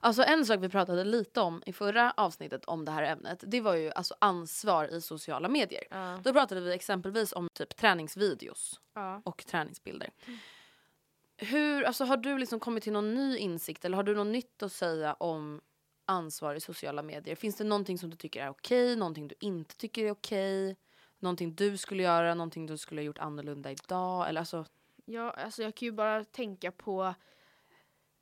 [0.00, 3.60] Alltså en sak vi pratade lite om i förra avsnittet om det här ämnet, det
[3.60, 5.84] var ju alltså ansvar i sociala medier.
[5.90, 6.20] Ja.
[6.24, 9.22] Då pratade vi exempelvis om typ träningsvideos Ja.
[9.24, 10.10] och träningsbilder.
[11.36, 14.62] Hur, alltså har du liksom kommit till någon ny insikt eller har du något nytt
[14.62, 15.60] att säga om
[16.04, 17.34] ansvar i sociala medier?
[17.36, 20.76] Finns det någonting som du tycker är okej, någonting du inte tycker är okej?
[21.18, 24.28] Någonting du skulle göra, någonting du skulle ha gjort annorlunda idag?
[24.28, 24.64] Eller alltså,
[25.08, 27.14] Ja, alltså jag kan ju bara tänka på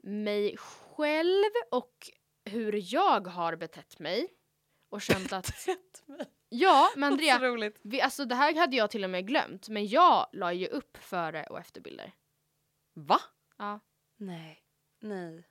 [0.02, 2.10] mig själv och
[2.44, 4.28] hur jag har betett mig.
[4.88, 5.52] Och känt att...
[6.48, 9.68] Ja, men Andrea, vi, alltså det här hade jag till och med glömt.
[9.68, 12.12] Men jag la ju upp före och efterbilder.
[12.94, 13.20] Va?
[13.58, 13.80] Ja.
[14.16, 14.62] Nej.
[15.00, 15.44] Nej.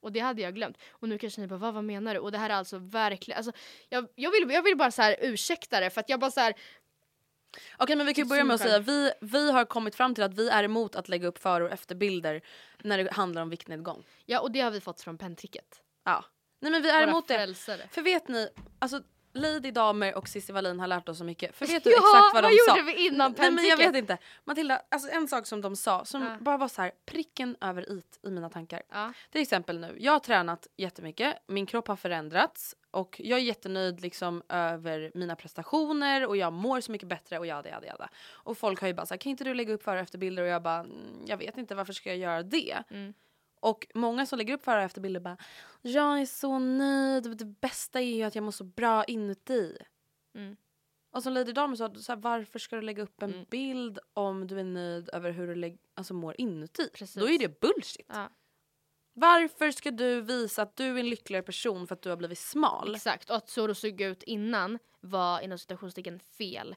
[0.00, 0.78] Och det hade jag glömt.
[0.90, 2.20] Och nu kanske ni bara, vad, vad menar du?
[2.20, 3.52] Och det här är alltså verkligen, alltså,
[3.88, 6.40] jag, jag, vill, jag vill bara så här ursäkta det för att jag bara så
[6.40, 6.54] här,
[7.78, 10.24] Okej men vi kan ju börja med att säga vi, vi har kommit fram till
[10.24, 12.42] att vi är emot att lägga upp före och efterbilder
[12.78, 14.04] när det handlar om viktnedgång.
[14.26, 15.82] ja och det har vi fått från penntricket.
[16.04, 16.24] Ja.
[16.60, 17.34] Nej men vi är Våra emot det.
[17.34, 17.88] frälsare.
[17.90, 21.56] För vet ni, alltså Lady Damer och Cissi Wallin har lärt oss så mycket.
[21.56, 22.78] För vet du Ja, exakt vad, vad de sa?
[22.78, 24.18] gjorde vi innan Nej men jag vet inte.
[24.44, 26.36] Matilda, alltså en sak som de sa som Ja.
[26.40, 28.82] bara var så här pricken över it i mina tankar.
[28.90, 29.12] Ja.
[29.30, 34.00] Till exempel nu, jag har tränat jättemycket, min kropp har förändrats och jag är jättenöjd
[34.00, 38.08] liksom över mina prestationer och jag mår så mycket bättre och jada jada jada.
[38.28, 40.48] Och folk har ju bara sagt kan inte du lägga upp före och efterbilder och
[40.48, 42.82] jag bara "Mm, jag vet inte varför ska jag göra det?
[42.90, 43.14] Mm.
[43.60, 45.36] Och många som lägger upp före och efterbilder bara
[45.82, 49.76] jag är så nöjd, det bästa är ju att jag mår så bra inuti.
[50.34, 50.56] Mm.
[51.12, 53.46] Och som Lady Damer sa, så här, varför ska du lägga upp en Mm.
[53.50, 56.88] bild om du är nöjd över hur du alltså, mår inuti?
[56.94, 57.14] Precis.
[57.14, 58.06] Då är det bullshit.
[58.08, 58.28] Ja.
[59.12, 62.38] Varför ska du visa att du är en lyckligare person för att du har blivit
[62.38, 62.94] smal?
[62.94, 66.76] Exakt, och att så det såg ut innan var inom citationstecken fel.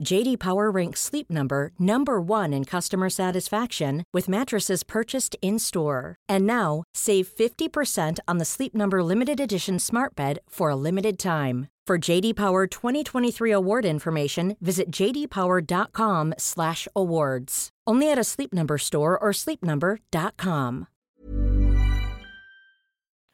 [0.00, 6.16] JD Power ranks Sleep Number number 1 in customer satisfaction with mattresses purchased in-store.
[6.28, 11.18] And now, save 50% on the Sleep Number limited edition Smart Bed for a limited
[11.18, 11.68] time.
[11.86, 17.68] For JD Power 2023 award information, visit jdpower.com/awards.
[17.90, 20.86] Only at a Sleep Number store or sleepnumber.com.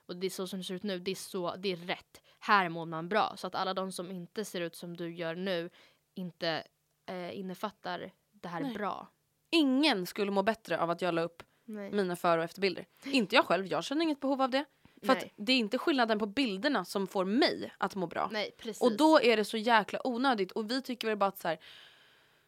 [0.09, 2.21] Och det är så som det ser ut nu, det är så, det är rätt.
[2.39, 3.35] Här mår man bra.
[3.37, 5.71] Så att alla de som inte ser ut som du gör nu
[6.19, 6.65] inte
[7.07, 8.75] eh, innefattar det här Nej.
[8.75, 9.09] bra.
[9.51, 11.93] Ingen skulle må bättre av att jag la upp Nej.
[11.93, 12.87] mina före och efterbilder.
[13.05, 14.65] Inte jag själv, jag känner inget behov av det.
[15.03, 18.29] För att det är inte skillnaden på bilderna som får mig att må bra.
[18.33, 18.83] Nej, precis.
[18.83, 21.59] Och då är det så jäkla onödigt och vi tycker väl bara att så här.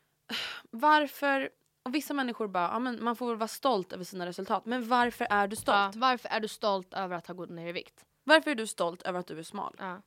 [0.71, 1.51] Varför?
[1.83, 4.67] Och vissa människor bara, ja, men man får väl vara stolt över sina resultat.
[4.67, 5.95] Men varför är du stolt?
[5.95, 8.05] ja, varför är du stolt över att ha gått ner i vikt?
[8.25, 9.77] Varför är du stolt över att du är smal?
[9.79, 10.03] Ja.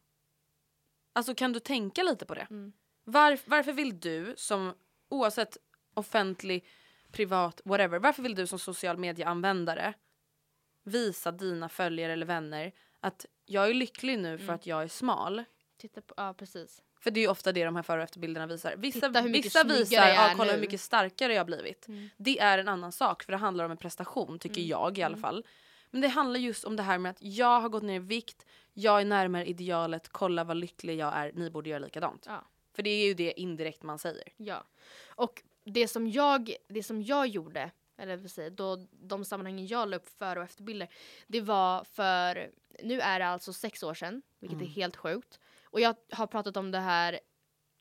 [1.14, 2.48] Alltså kan du tänka lite på det?
[2.50, 2.74] Mm.
[3.04, 4.74] Var, varför vill du som
[5.10, 5.58] oavsett
[5.94, 6.66] offentlig,
[7.12, 8.00] privat, whatever.
[8.00, 9.94] Varför vill du som social medieanvändare
[10.84, 14.56] visa dina följare eller vänner att jag är lycklig nu för Mm.
[14.56, 15.44] att jag är smal?
[15.78, 16.82] Titta på, ja precis.
[17.00, 18.76] För det är ju ofta det de här före och efterbilderna visar.
[18.78, 21.88] Vissa, vissa visar, ja, kolla nu." hur mycket starkare jag har blivit.
[21.88, 22.10] Mm.
[22.18, 25.18] Det är en annan sak för det handlar om en prestation tycker jag i alla
[25.18, 25.46] fall.
[25.92, 28.46] Men det handlar just om det här med att jag har gått ner i vikt,
[28.74, 32.26] jag är närmare idealet, kolla vad lycklig jag är, ni borde göra likadant.
[32.28, 32.46] Ja.
[32.74, 34.34] För det är ju det indirekt man säger.
[34.38, 34.64] Ja.
[35.08, 39.90] Och det som jag, det som jag gjorde, eller vad säger, då, de sammanhangen jag
[39.90, 40.88] la upp före och efterbilder,
[41.28, 42.52] det var för,
[42.84, 44.68] nu är det alltså sex år sedan, vilket Mm.
[44.68, 45.40] är helt sjukt.
[45.64, 47.20] Och jag har pratat om det här,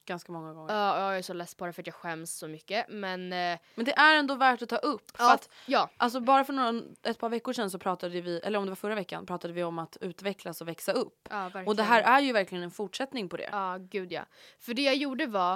[0.05, 0.75] Ganska många gånger.
[0.75, 3.59] ja jag är så less på det för att jag skäms så mycket, men eh,
[3.75, 5.17] Men det är ändå värt att ta upp.
[5.17, 8.39] För ja, att, ja, alltså bara för några, ett par veckor sedan så pratade vi,
[8.39, 11.29] eller om det var förra veckan, pratade vi om att utvecklas och växa upp.
[11.31, 11.69] ja, verkligen.
[11.69, 13.49] Och det här är ju verkligen en fortsättning på det.
[13.53, 14.25] Ja, gud ja.
[14.59, 15.55] För det jag gjorde var,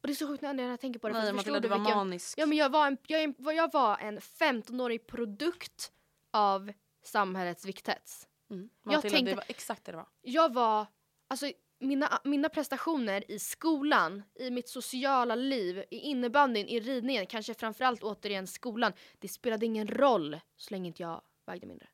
[0.00, 1.68] och det är så sjukt när jag tänker på det, för Nej jag Matilda, du
[1.68, 2.38] var vilken, manisk.
[2.38, 5.92] Ja men jag var en, jag, jag var en 15-årig produkt
[6.30, 6.72] av
[7.04, 8.26] samhällets vikthets.
[8.50, 8.70] Mm.
[8.84, 10.06] Jag Matilda, tänkte- det var exakt det det var.
[10.22, 10.86] Jag var,
[11.28, 11.46] alltså
[11.80, 18.02] mina, mina prestationer i skolan, i mitt sociala liv, i innebandyn, i ridningen, kanske framförallt
[18.02, 18.92] återigen skolan.
[19.18, 21.86] Det spelade ingen roll så länge inte jag vägde mindre.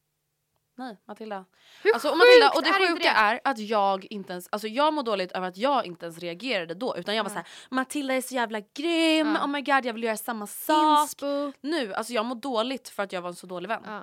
[0.78, 1.44] Nej Matilda.
[1.82, 4.94] Hur Alltså, och, Matilda, och det är sjuka är att jag inte ens, alltså jag
[4.94, 6.96] mår dåligt över att jag inte ens reagerade då.
[6.96, 7.34] Utan jag var Ja.
[7.34, 9.44] så här: Matilda är så jävla grym, Ja.
[9.44, 11.02] oh my god jag vill göra samma sak.
[11.02, 11.52] Inspo.
[11.60, 13.82] Nu, alltså jag mår dåligt för att jag var en så dålig vän.
[13.86, 14.02] Ja.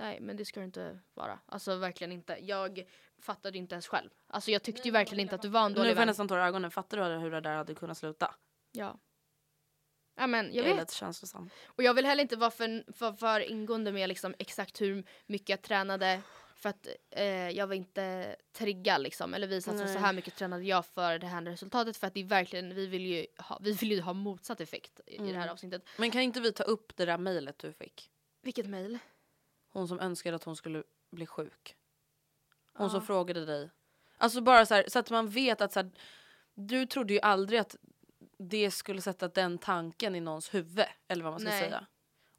[0.00, 1.38] Nej men det ska det inte vara.
[1.46, 2.36] Alltså verkligen inte.
[2.40, 2.84] Jag
[3.22, 4.10] fattade inte ens själv.
[4.26, 6.06] Alltså jag tyckte ju verkligen inte att du var en nu dålig får jag vän.
[6.08, 8.34] nästan tårar i ögonen, fattar du hur det där hade kunnat sluta?
[8.72, 8.98] Ja.
[10.16, 10.80] Ja men jag Jag är vet.
[10.82, 11.50] lite känslosam.
[11.66, 15.48] Och jag vill heller inte vara för, för, för ingående med liksom exakt hur mycket
[15.48, 16.20] jag tränade.
[16.56, 19.34] För att eh, jag var inte triggad liksom.
[19.34, 21.96] Eller visa att så här mycket tränade jag för det här resultatet.
[21.96, 25.00] För att det är verkligen, vi vill ju ha, vi vill ju ha motsatt effekt
[25.06, 25.48] i, i det här Mm.
[25.48, 25.82] avsnittet.
[25.96, 28.10] Men kan inte vi ta upp det där mejlet du fick?
[28.42, 28.98] Vilket mejl?
[29.72, 31.76] Hon som önskade att hon skulle bli sjuk.
[32.72, 33.06] Hon som Ja.
[33.06, 33.70] frågade dig.
[34.18, 35.90] Alltså bara så, här, så att man vet att så här,
[36.54, 37.76] du trodde ju aldrig att
[38.38, 40.84] det skulle sätta den tanken i någons huvud.
[41.08, 41.60] Eller vad man ska Nej.
[41.62, 41.86] säga.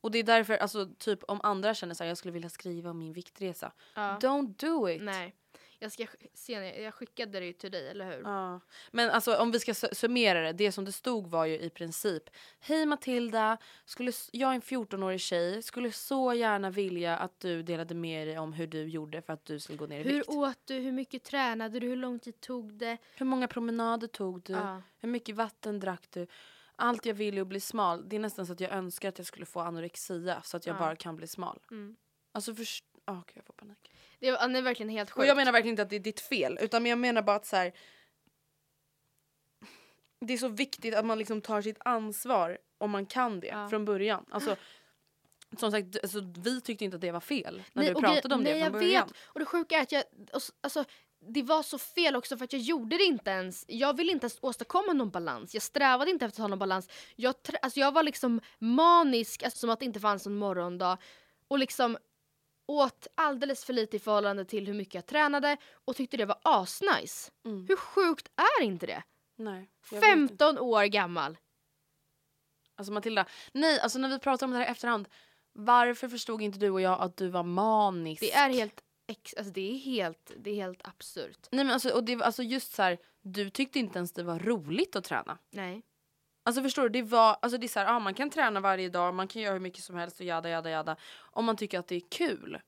[0.02, 2.90] Och det är därför, alltså typ om andra känner så här, jag skulle vilja skriva
[2.90, 3.72] om min viktresa.
[3.96, 4.18] Ja.
[4.22, 5.02] Don't do it.
[5.02, 5.36] Nej.
[5.84, 8.24] Jag ska sk- se, jag skickade det ju till dig, eller hur?
[8.24, 8.60] Ja.
[8.92, 11.70] Men alltså om vi ska su- summera det, det som det stod var ju i
[11.70, 12.24] princip
[12.60, 17.96] Hej Matilda, skulle, jag är en 14-årig tjej, skulle så gärna vilja att du delade
[17.96, 20.30] med dig om hur du gjorde för att du skulle gå ner i Hur vikt.
[20.30, 20.74] åt du?
[20.80, 21.88] Hur mycket tränade du?
[21.88, 22.98] Hur lång tid tog det?
[23.16, 24.54] Hur många promenader tog du?
[24.54, 24.82] Ja.
[25.00, 26.28] Hur mycket vatten drack du?
[26.76, 28.10] Allt jag vill är att bli smal.
[28.10, 30.76] Det är nästan så att jag önskar att jag skulle få anorexia så att jag
[30.76, 30.80] Ja.
[30.80, 31.60] bara kan bli smal.
[31.72, 31.96] Mm.
[32.32, 32.86] Alltså först...
[33.08, 33.92] Oh, gud, jag får panik.
[34.20, 35.28] Det, var- han är verkligen helt Och sjukt.
[35.28, 37.56] jag menar verkligen inte att det är ditt fel utan jag menar bara att så
[37.56, 37.74] här.
[40.26, 43.70] Det är så viktigt att man liksom tar sitt ansvar om man kan det Ja.
[43.70, 44.26] från början.
[44.32, 44.56] Alltså,
[45.60, 48.36] som sagt, alltså, vi tyckte inte att det var fel när Nej, du och pratade
[48.36, 49.08] om nej, det jag från början.
[49.08, 49.18] vet.
[49.26, 50.84] Och det sjuka är att jag, och alltså,
[51.20, 53.66] det var så fel också för att jag gjorde det inte ens.
[53.68, 55.54] Jag ville inte ens åstadkomma någon balans.
[55.54, 56.90] Jag strävade inte efter att ha någon balans.
[57.16, 60.98] Jag, alltså, jag var liksom manisk, alltså, som att det inte fanns någon morgondag.
[61.48, 61.98] Och liksom
[62.72, 66.40] åt alldeles för lite i förhållande till hur mycket jag tränade och tyckte det var
[66.44, 67.32] asnice.
[67.46, 67.66] Mm.
[67.70, 69.04] Hur sjukt är inte det?
[69.36, 70.38] Nej, jag vet inte.
[70.38, 71.38] 15 år gammal.
[72.76, 75.08] Alltså Matilda, nej alltså när vi pratar om det här i efterhand.
[75.54, 78.22] Varför förstod inte du och jag att du var manisk?
[78.22, 81.48] Det är helt, ex- alltså, det är helt, det är helt absurt.
[81.52, 84.40] Nej men alltså, och det, alltså just så här, du tyckte inte ens det var
[84.40, 85.38] roligt att träna.
[85.52, 85.82] Nej.
[86.44, 88.90] Alltså förstår du, det var, alltså det är så här, ja, man kan träna varje
[88.90, 90.96] dag, man kan göra hur mycket som helst och jada jada jada.
[91.20, 92.62] Om man tycker att det är kul.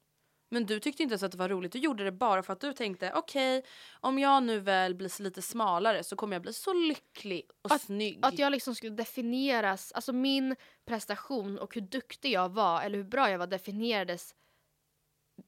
[0.49, 2.59] Men du tyckte inte ens att det var roligt, du gjorde det bara för att
[2.59, 3.63] du tänkte okej,
[3.99, 8.19] om jag nu väl blir lite smalare så kommer jag bli så lycklig och snygg.
[8.21, 10.55] Att jag liksom skulle definieras, alltså min
[10.85, 14.35] prestation och hur duktig jag var eller hur bra jag var definierades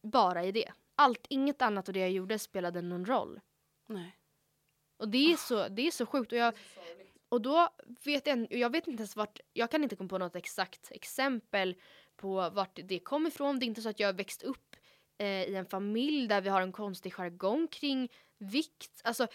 [0.01, 0.71] bara i det.
[0.95, 3.39] Allt, inget annat av det jag gjorde spelade någon roll.
[3.87, 4.17] Nej.
[4.97, 6.31] Och det är så, det är så sjukt.
[6.31, 6.53] Och, jag,
[7.35, 7.69] och då
[8.03, 11.75] vet jag, jag vet inte ens vart, jag kan inte komma på något exakt exempel
[12.15, 13.59] på vart det kom ifrån.
[13.59, 14.75] Det är inte så att jag har växt upp
[15.17, 19.01] eh, i en familj där vi har en konstig jargong kring vikt.
[19.03, 19.27] Alltså,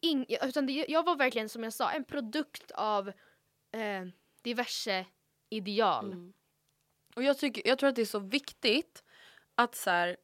[0.00, 3.08] ing, utan det, jag var verkligen som jag sa en produkt av
[3.72, 4.06] eh,
[4.42, 5.06] diverse
[5.50, 6.12] ideal.
[6.12, 6.32] Mm.
[7.14, 9.04] Och jag, tycker, jag tror att det är så viktigt
[9.54, 10.16] att så här,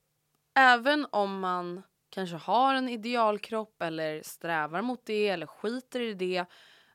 [0.55, 6.45] även om man kanske har en idealkropp eller strävar mot det eller skiter i det.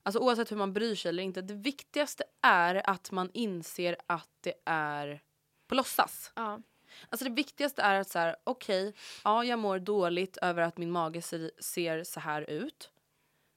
[0.04, 1.42] Alltså oavsett hur man bryr sig eller inte.
[1.42, 5.22] Det viktigaste är att man inser att det är
[5.68, 6.32] på låtsas.
[6.36, 6.62] Ja.
[7.10, 10.92] Alltså det viktigaste är att så här, okej, ja jag mår dåligt över att min
[10.92, 12.92] mage ser, ser så här ut.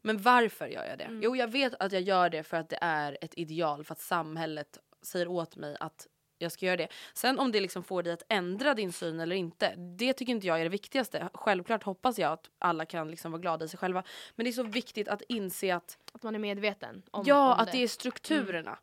[0.02, 1.04] Men varför gör jag det?
[1.04, 1.22] Mm.
[1.22, 4.00] Jo, jag vet att jag gör det för att det är ett ideal, för att
[4.00, 6.06] samhället säger åt mig att
[6.44, 6.88] jag ska göra det.
[7.14, 10.46] Sen om det liksom får dig att ändra din syn eller inte, det tycker inte
[10.46, 11.28] jag är det viktigaste.
[11.34, 14.02] Självklart hoppas jag att alla kan liksom vara glada i sig själva.
[14.34, 17.60] Men det är så viktigt att inse att, Att man är medveten om, ja, om
[17.60, 18.78] att det är strukturerna.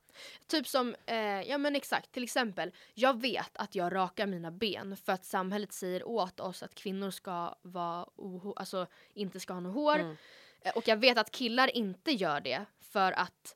[0.48, 2.72] Typ som, eh, ja men exakt, till exempel.
[2.94, 7.12] Jag vet att jag rakar mina ben för att samhället säger åt oss att kvinnor
[7.12, 8.06] ska vara
[8.56, 10.00] alltså inte ska ha något hår.
[10.00, 10.18] Mm.
[10.62, 13.56] Eh, Och jag vet att killar inte gör det för att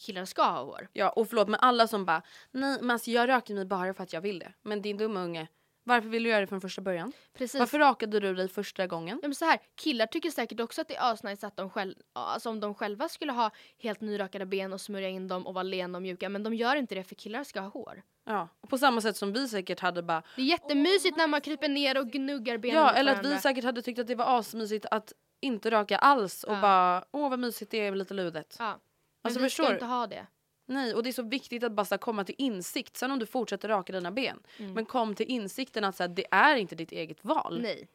[0.00, 0.88] killar ska ha hår.
[0.92, 4.02] Ja, och förlåt men alla som bara nej men alltså jag rakade mig bara för
[4.02, 4.52] att jag vill det.
[4.62, 5.48] Men din dumma unge,
[5.84, 7.12] varför vill du göra det från första början?
[7.38, 7.58] Precis.
[7.60, 9.18] Varför rakade du dig första gången?
[9.22, 11.94] Ja, men så här, killar tycker säkert också att det är asnice att de, själv,
[12.12, 15.62] alltså om de själva skulle ha helt nyrakade ben och smörja in dem och vara
[15.62, 16.28] lena och mjuka.
[16.28, 18.02] Men de gör inte det för killar ska ha hår.
[18.26, 21.40] Ja, och på samma sätt som vi säkert hade bara Det är jättemysigt när man
[21.40, 24.38] kryper ner och gnuggar benen Ja, eller att vi säkert hade tyckt att det var
[24.38, 26.60] asmysigt att inte raka alls och Ja.
[26.60, 28.56] bara åh vad mysigt det är med lite ludet.
[28.58, 28.80] Ja.
[29.24, 30.26] Alltså, vi förstår ska inte ha det.
[30.66, 32.96] Nej, och det är så viktigt att bara här komma till insikt.
[32.96, 34.42] Sen om du fortsätter raka dina ben.
[34.58, 37.62] Men kom till insikten att så här, det är inte ditt eget val.
[37.62, 37.88] Nej.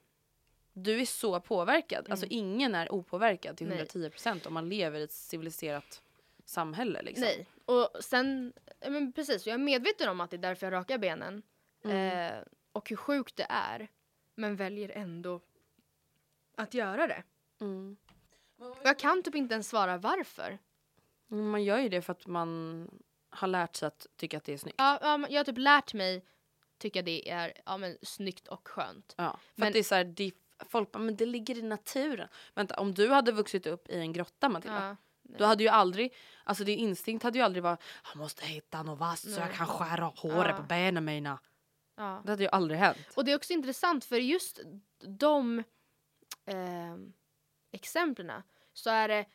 [0.73, 2.07] Du är så påverkad.
[2.09, 3.85] Alltså ingen är opåverkad till Nej.
[3.85, 6.01] 110% om man lever i ett civiliserat
[6.45, 7.01] samhälle.
[7.01, 7.23] Liksom.
[7.23, 7.47] Nej.
[7.65, 8.53] Och sen,
[8.87, 11.41] men precis, jag är medveten om att det är därför jag rakar benen.
[11.83, 12.27] Mm.
[12.27, 13.87] Eh, och hur sjukt det är.
[14.35, 15.41] Men väljer ändå
[16.55, 17.23] att göra det.
[17.61, 17.97] Mm.
[18.83, 20.59] Jag kan typ inte ens svara varför.
[21.29, 22.89] Man gör ju det för att man
[23.29, 24.75] har lärt sig att tycka att det är snyggt.
[24.77, 26.25] Ja, ja, jag har typ lärt mig
[26.77, 29.13] tycka det är ja, men, snyggt och skönt.
[29.17, 30.31] Ja, för Men- att det är så här, det,
[30.69, 32.27] folk bara, men det ligger i naturen.
[32.53, 34.87] Vänta, om du hade vuxit upp i en grotta Matilda.
[34.87, 34.95] Ja.
[35.37, 37.79] Du hade ju aldrig, alltså din instinkt hade ju aldrig varit
[38.13, 40.57] jag måste hitta något vasst så jag kan skära håret Ja.
[40.57, 41.39] på benen mina.
[41.95, 42.21] Ja.
[42.25, 42.97] Det hade ju aldrig hänt.
[43.15, 44.59] Och det är också intressant för just
[45.19, 45.59] de
[46.45, 46.95] eh,
[47.71, 48.41] exemplen
[48.73, 49.25] så är det,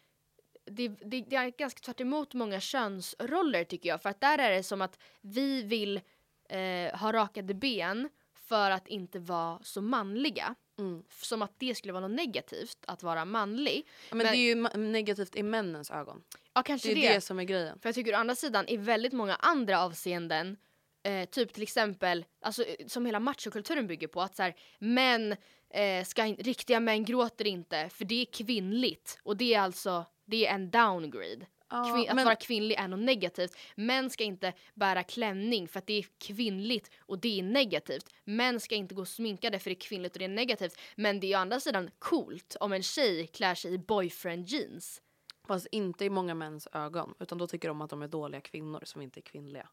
[0.65, 4.03] det, det, det är ganska tvärt emot många könsroller tycker jag.
[4.03, 6.01] För att där är det som att vi vill
[6.49, 10.55] eh, ha rakade ben för att inte vara så manliga.
[10.79, 11.03] Mm.
[11.11, 13.87] Som att det skulle vara något negativt att vara manlig.
[14.09, 16.23] Ja, men, Men- det är ju negativt i männens ögon.
[16.55, 17.07] Ja kanske Det det.
[17.07, 17.79] är det som är grejen.
[17.79, 20.57] För jag tycker å andra sidan i väldigt många andra avseenden
[21.03, 25.37] eh, typ till exempel, alltså, som hela machokulturen bygger på att så här, män,
[25.71, 30.07] eh, ska in, riktiga män gråter inte för det är kvinnligt och det är alltså
[30.25, 31.47] det är en downgrade.
[31.70, 33.57] Kvin- att men- vara kvinnlig är något negativt.
[33.75, 38.11] Män ska inte bära klänning för att det är kvinnligt och det är negativt.
[38.25, 40.81] Män ska inte gå sminkade för det är kvinnligt och det är negativt.
[40.97, 45.03] Men det är å andra sidan coolt om en tjej klär sig i boyfriend jeans.
[45.47, 47.14] Fast inte i många mäns ögon.
[47.20, 49.68] Utan då tycker de att de är dåliga kvinnor som inte är kvinnliga.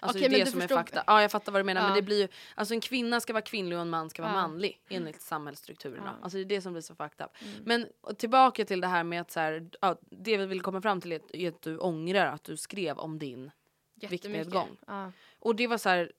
[0.00, 1.04] Alltså Okej, det är det som förstår- är fakta.
[1.06, 1.86] Ja jag fattar vad du menar Ja.
[1.86, 4.32] men det blir ju, alltså en kvinna ska vara kvinnlig och en man ska vara
[4.32, 4.40] Ja.
[4.40, 6.02] manlig enligt samhällsstrukturerna.
[6.04, 6.10] Ja.
[6.10, 6.22] Mm.
[6.22, 7.30] Alltså det är det som blir så fucked up.
[7.64, 7.86] Men
[8.18, 11.12] tillbaka till det här med att så här, ja, det vi vill komma fram till
[11.12, 13.50] är att, är att du ångrar att du skrev om din
[13.94, 14.76] viktnedgång.
[14.86, 15.12] Ja.
[15.38, 16.12] Och det var så här.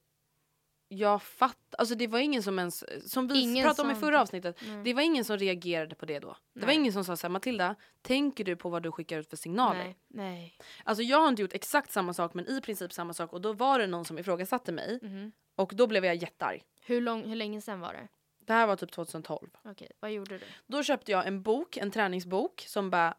[0.98, 4.22] Jag fattar, alltså det var ingen som ens, som vi Ingen pratade om i förra
[4.22, 4.84] avsnittet, Nej.
[4.84, 6.38] det var ingen som reagerade på det då.
[6.56, 9.38] Det var ingen som sa såhär Matilda, tänker du på vad du skickar ut för
[9.38, 9.84] signaler?
[9.84, 10.58] Nej, nej.
[10.84, 13.54] Alltså jag har inte gjort exakt samma sak men i princip samma sak och då
[13.54, 15.32] var det någon som ifrågasatte mig Mhm.
[15.56, 16.64] och då blev jag jättearg.
[16.82, 18.08] Hur, lång, hur länge sedan var det?
[18.46, 19.50] Det här var typ 2012.
[19.64, 20.44] Okej, vad gjorde du?
[20.68, 23.14] Då köpte jag en bok, en träningsbok som bara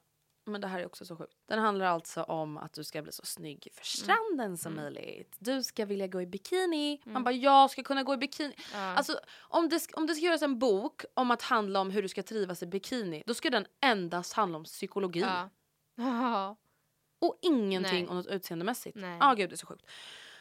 [0.45, 1.37] men det här är också så sjukt.
[1.47, 5.37] Den handlar alltså om att du ska bli så snygg för stranden som möjligt.
[5.39, 7.01] Du ska vilja gå i bikini.
[7.05, 8.55] Man bara jag ska kunna gå i bikini.
[8.73, 8.79] Ja.
[8.79, 12.09] Alltså om det, om det ska göras en bok om att handla om hur du
[12.09, 15.21] ska trivas i bikini då ska den endast handla om psykologi.
[15.21, 15.51] Ja.
[15.95, 16.57] Ja.
[17.19, 18.09] Och ingenting Nej.
[18.09, 18.99] om något utseendemässigt.
[19.01, 19.87] Ja ah, gud det är så sjukt.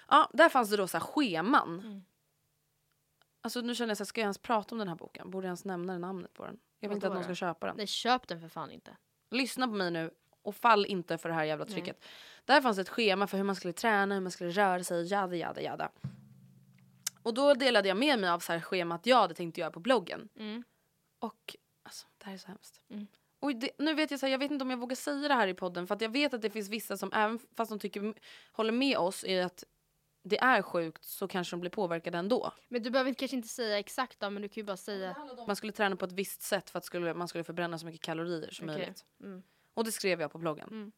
[0.07, 1.79] Ja, där fanns det då så scheman.
[1.79, 2.03] Mm.
[3.41, 5.31] Alltså nu känner jag så här, ska jag ens prata om den här boken?
[5.31, 6.59] Borde jag ens nämna namnet på den?
[6.79, 7.77] Jag vill inte att någon ska köpa den.
[7.77, 8.97] Nej, köp den för fan inte.
[9.33, 10.11] Lyssna på mig nu
[10.41, 12.05] och fall inte för det här jävla trycket.
[12.45, 15.35] Där fanns ett schema för hur man skulle träna, hur man skulle röra sig, jada
[15.35, 15.91] jada jada.
[17.23, 19.79] Och då delade jag med mig av så här schemat jag hade tänkt göra på
[19.79, 20.29] bloggen.
[20.39, 20.63] Mm.
[21.19, 22.81] Och alltså, det här är så hemskt.
[22.89, 23.07] Mm.
[23.39, 25.33] Och det, nu vet jag så här, jag vet inte om jag vågar säga det
[25.33, 27.79] här i podden för att jag vet att det finns vissa som även fast de
[27.79, 28.13] tycker,
[28.51, 29.63] håller med oss i att
[30.23, 32.51] det är sjukt så kanske de blir påverkade ändå.
[32.67, 35.15] Men du behöver kanske inte säga exakt då, men du kan ju bara säga...
[35.47, 38.01] Man skulle träna på ett visst sätt för att skulle, man skulle förbränna så mycket
[38.01, 38.77] kalorier som Okej.
[38.77, 39.05] möjligt.
[39.23, 39.43] Mm.
[39.73, 40.67] Och det skrev jag på bloggen.
[40.67, 40.91] Mm.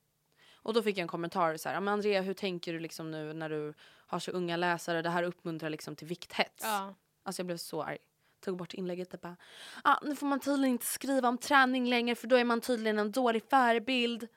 [0.53, 3.33] Och då fick jag en kommentar så här, men Andrea hur tänker du liksom nu
[3.33, 5.01] när du har så unga läsare?
[5.01, 6.63] Det här uppmuntrar liksom till vikthets.
[6.63, 6.95] Ja.
[7.23, 7.97] Alltså jag blev så arg.
[8.39, 9.37] Tog bort inlägget och bara,
[9.83, 12.99] ah, nu får man tydligen inte skriva om träning längre för då är man tydligen
[12.99, 14.27] en dålig förebild.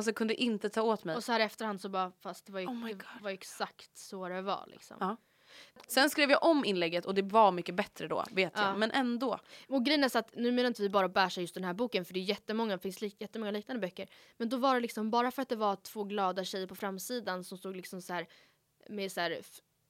[0.00, 1.16] Alltså kunde inte ta åt mig.
[1.16, 4.28] Och så här efterhand så bara, fast det var ju, Oh det var exakt så
[4.28, 4.96] det var liksom.
[5.00, 5.16] Ja.
[5.88, 8.62] Sen skrev jag om inlägget och det var mycket bättre då, vet Ja.
[8.68, 8.78] jag.
[8.78, 9.38] Men ändå.
[9.68, 12.04] Och grejen är så att nu menar inte vi bara bärsa just den här boken
[12.04, 14.08] för det är jättemånga, det finns li- jättemånga liknande böcker.
[14.36, 17.44] Men då var det liksom bara för att det var två glada tjejer på framsidan
[17.44, 18.26] som stod liksom så här
[18.88, 19.40] med så här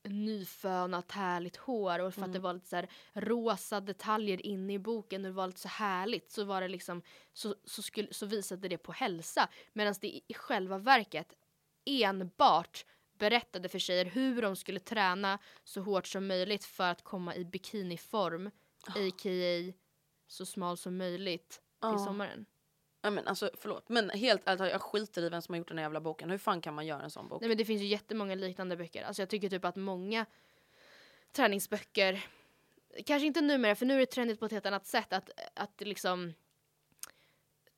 [0.05, 4.79] nyfönat härligt hår och för att det var lite så här rosa detaljer inne i
[4.79, 8.27] boken och det var lite så härligt så var det liksom så, så, skulle, så
[8.27, 11.37] visade det på hälsa medan det i själva verket
[11.85, 12.87] enbart
[13.19, 17.45] berättade för tjejer hur de skulle träna så hårt som möjligt för att komma i
[17.45, 18.47] bikiniform
[18.87, 19.73] a.k.a.
[20.27, 22.47] så smal som möjligt till sommaren.
[23.03, 23.89] Ja, men alltså förlåt.
[23.89, 26.31] Men helt ärligt jag skiter i vem som har gjort den här jävla boken.
[26.31, 27.41] Hur fan kan man göra en sån bok?
[27.41, 29.03] Nej men det finns ju jättemånga liknande böcker.
[29.03, 30.27] Alltså jag tycker typ att många
[31.33, 32.25] träningsböcker,
[33.07, 35.81] kanske inte numera för nu är det trendigt på ett helt annat sätt att, att
[35.81, 36.35] liksom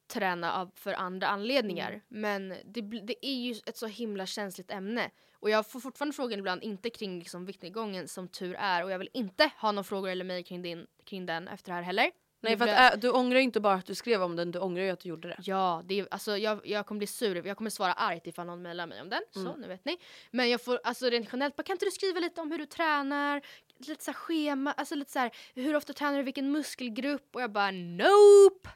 [0.07, 1.89] träna av, för andra anledningar.
[1.91, 2.03] Mm.
[2.09, 5.11] Men det, det är ju ett så himla känsligt ämne.
[5.33, 8.85] Och jag får fortfarande frågan ibland, inte kring liksom viktnedgången som tur är.
[8.85, 11.75] Och jag vill inte ha några frågor eller mejl kring, din, kring den efter det
[11.75, 12.11] här heller.
[12.43, 14.59] Nej för att, äh, du ångrar ju inte bara att du skrev om den, du
[14.59, 15.37] ångrar ju att du gjorde det.
[15.43, 17.47] Ja, det är, alltså jag, jag kommer bli sur.
[17.47, 19.23] Jag kommer svara argt ifall någon mejlar mig om den.
[19.31, 19.61] Så, Mm.
[19.61, 19.99] nu vet ni.
[20.31, 22.67] Men jag får alltså rent generellt bara, kan inte du skriva lite om hur du
[22.67, 23.43] tränar?
[23.79, 27.35] Lite så schema, alltså lite så här, hur ofta tränar du, vilken muskelgrupp?
[27.35, 28.71] Och jag bara nope!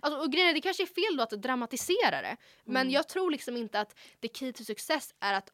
[0.00, 2.36] Alltså, och grejen är, det kanske är fel då att dramatisera det.
[2.64, 2.90] Men Mm.
[2.92, 5.52] jag tror liksom inte att the key to success är att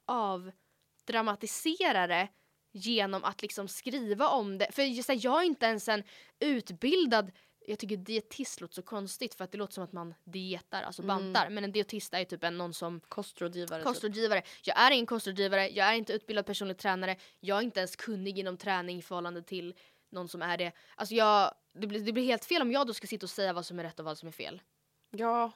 [1.06, 2.28] avdramatisera det
[2.76, 4.72] genom att liksom skriva om det.
[4.72, 6.02] För just, här, jag är inte ens en
[6.40, 7.32] utbildad
[7.68, 11.02] jag tycker dietist låter så konstigt för att det låter som att man dietar, alltså
[11.02, 11.16] Mm.
[11.16, 11.50] bantar.
[11.50, 13.80] Men en dietist är ju typ en, någon som Kostrådgivare.
[13.80, 13.86] typ.
[13.86, 14.42] kostrådgivare.
[14.62, 18.38] Jag är ingen kostrådgivare, jag är inte utbildad personlig tränare, jag är inte ens kunnig
[18.38, 19.74] inom träning i förhållande till
[20.10, 20.72] någon som är det.
[20.94, 23.52] Alltså jag, det, blir, det blir helt fel om jag då ska sitta och säga
[23.52, 24.62] vad som är rätt och vad som är fel.
[25.10, 25.52] Ja.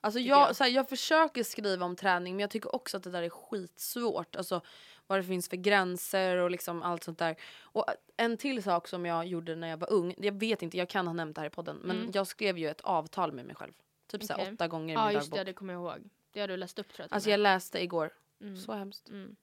[0.00, 0.56] Alltså jag, jag.
[0.56, 3.28] Så här, jag försöker skriva om träning men jag tycker också att det där är
[3.30, 4.36] skitsvårt.
[4.36, 4.60] Alltså
[5.08, 7.36] vad det finns för gränser och liksom allt sånt där.
[7.62, 7.84] Och
[8.16, 10.14] en till sak som jag gjorde när jag var ung.
[10.18, 11.76] Jag vet inte, jag kan ha nämnt det här i podden.
[11.76, 12.10] Men Mm.
[12.14, 13.72] jag skrev ju ett avtal med mig själv.
[14.06, 14.54] Typ så här Okej.
[14.54, 15.38] åtta gånger i Ja min just dagbok.
[15.38, 16.10] det, det kommer jag ihåg.
[16.32, 17.14] Det har du läst upp tror jag.
[17.14, 18.10] Alltså jag läste igår.
[18.40, 18.56] Mm.
[18.56, 19.08] Så hemskt.
[19.08, 19.36] Mm.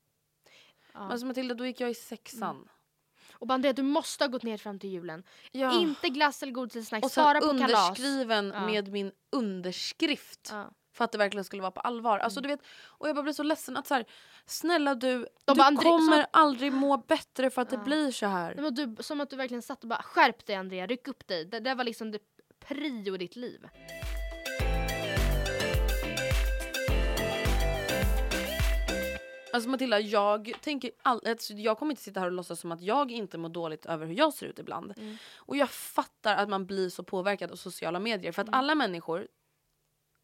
[0.93, 2.69] Alltså Matilda, då gick jag i sexan.
[3.33, 5.23] Och bara Andrea du måste ha gått ner fram till julen.
[5.51, 5.79] Ja.
[5.81, 7.61] Inte glass eller godis eller snacks, och sen bara på kalas.
[7.89, 8.65] underskriven Ja.
[8.65, 10.49] med min underskrift.
[10.51, 10.71] Ja.
[10.95, 12.19] För att det verkligen skulle vara på allvar.
[12.19, 14.05] Alltså, du vet, och jag bara blir så ledsen att så här,
[14.45, 17.77] snälla du, du bara, André- kommer så- aldrig må bättre för att Ja.
[17.77, 18.55] det blir så här.
[18.55, 21.45] Men du, som att du verkligen satt och bara skärp dig Andrea, ryck upp dig.
[21.45, 22.19] Det, det var liksom det
[22.67, 23.67] prio i ditt liv.
[29.53, 32.81] Alltså Matilda, jag tänker all, alltså, jag kommer inte sitta här och låtsas som att
[32.81, 34.93] jag inte mår dåligt över hur jag ser ut ibland.
[34.97, 35.17] Mm.
[35.35, 38.31] Och jag fattar att man blir så påverkad av sociala medier.
[38.31, 38.59] För att Mm.
[38.59, 39.27] alla människor,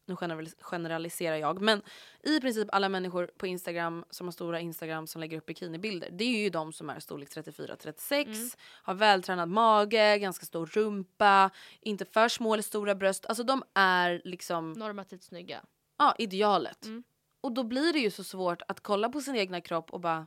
[0.04, 1.82] nu generalis- generaliserar jag, men
[2.22, 6.08] i princip alla människor på Instagram som har stora Instagram som lägger upp bikinibilder.
[6.12, 8.48] Det är ju de som är storlek 34-36, Mm.
[8.82, 11.50] har vältränad mage, ganska stor rumpa,
[11.80, 13.26] inte för små eller stora bröst.
[13.26, 15.64] Alltså de är liksom Normativt snygga.
[15.98, 16.84] ja, idealet.
[16.84, 17.02] Mm.
[17.40, 20.26] Och då blir det ju så svårt att kolla på sin egna kropp och bara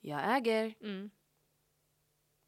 [0.00, 0.74] jag äger.
[0.80, 1.10] Mm.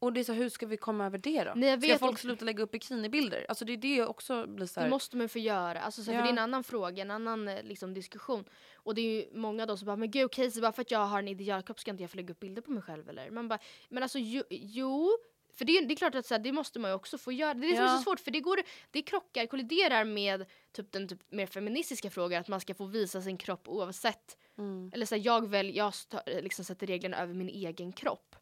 [0.03, 1.51] Och det är så hur ska vi komma över det då?
[1.55, 2.21] Nej, jag ska vet folk inte.
[2.21, 3.45] sluta lägga upp bikinibilder?
[3.49, 4.87] Alltså det är det jag också blir så här.
[4.87, 5.81] Det måste man få göra.
[5.81, 6.21] Alltså, så här, Ja.
[6.21, 8.45] För det är en annan fråga, en annan eh, liksom, diskussion.
[8.75, 10.91] Och det är ju många då som bara, men gud okej, så bara för att
[10.91, 13.31] jag har en idealkropp ska inte jag få lägga upp bilder på mig själv eller?
[13.31, 15.17] Man bara, men alltså jo, jo
[15.55, 17.31] för det är, det är klart att så här, det måste man ju också få
[17.31, 17.53] göra.
[17.53, 17.97] Det är det som är Ja.
[17.97, 18.59] så svårt för det går,
[18.91, 23.21] det krockar, kolliderar med typ den typ, mer feministiska frågan att man ska få visa
[23.21, 24.37] sin kropp oavsett.
[24.57, 24.91] Mm.
[24.93, 25.93] Eller så här, jag väl, jag
[26.41, 28.35] liksom sätter reglerna över min egen kropp.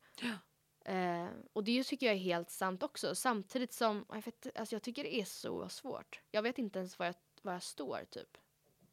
[0.86, 3.16] Eh, och det tycker jag är helt sant också.
[3.16, 6.22] Samtidigt som, jag, vet, alltså jag tycker det är så svårt.
[6.32, 8.38] Jag vet inte ens var jag, var jag står typ.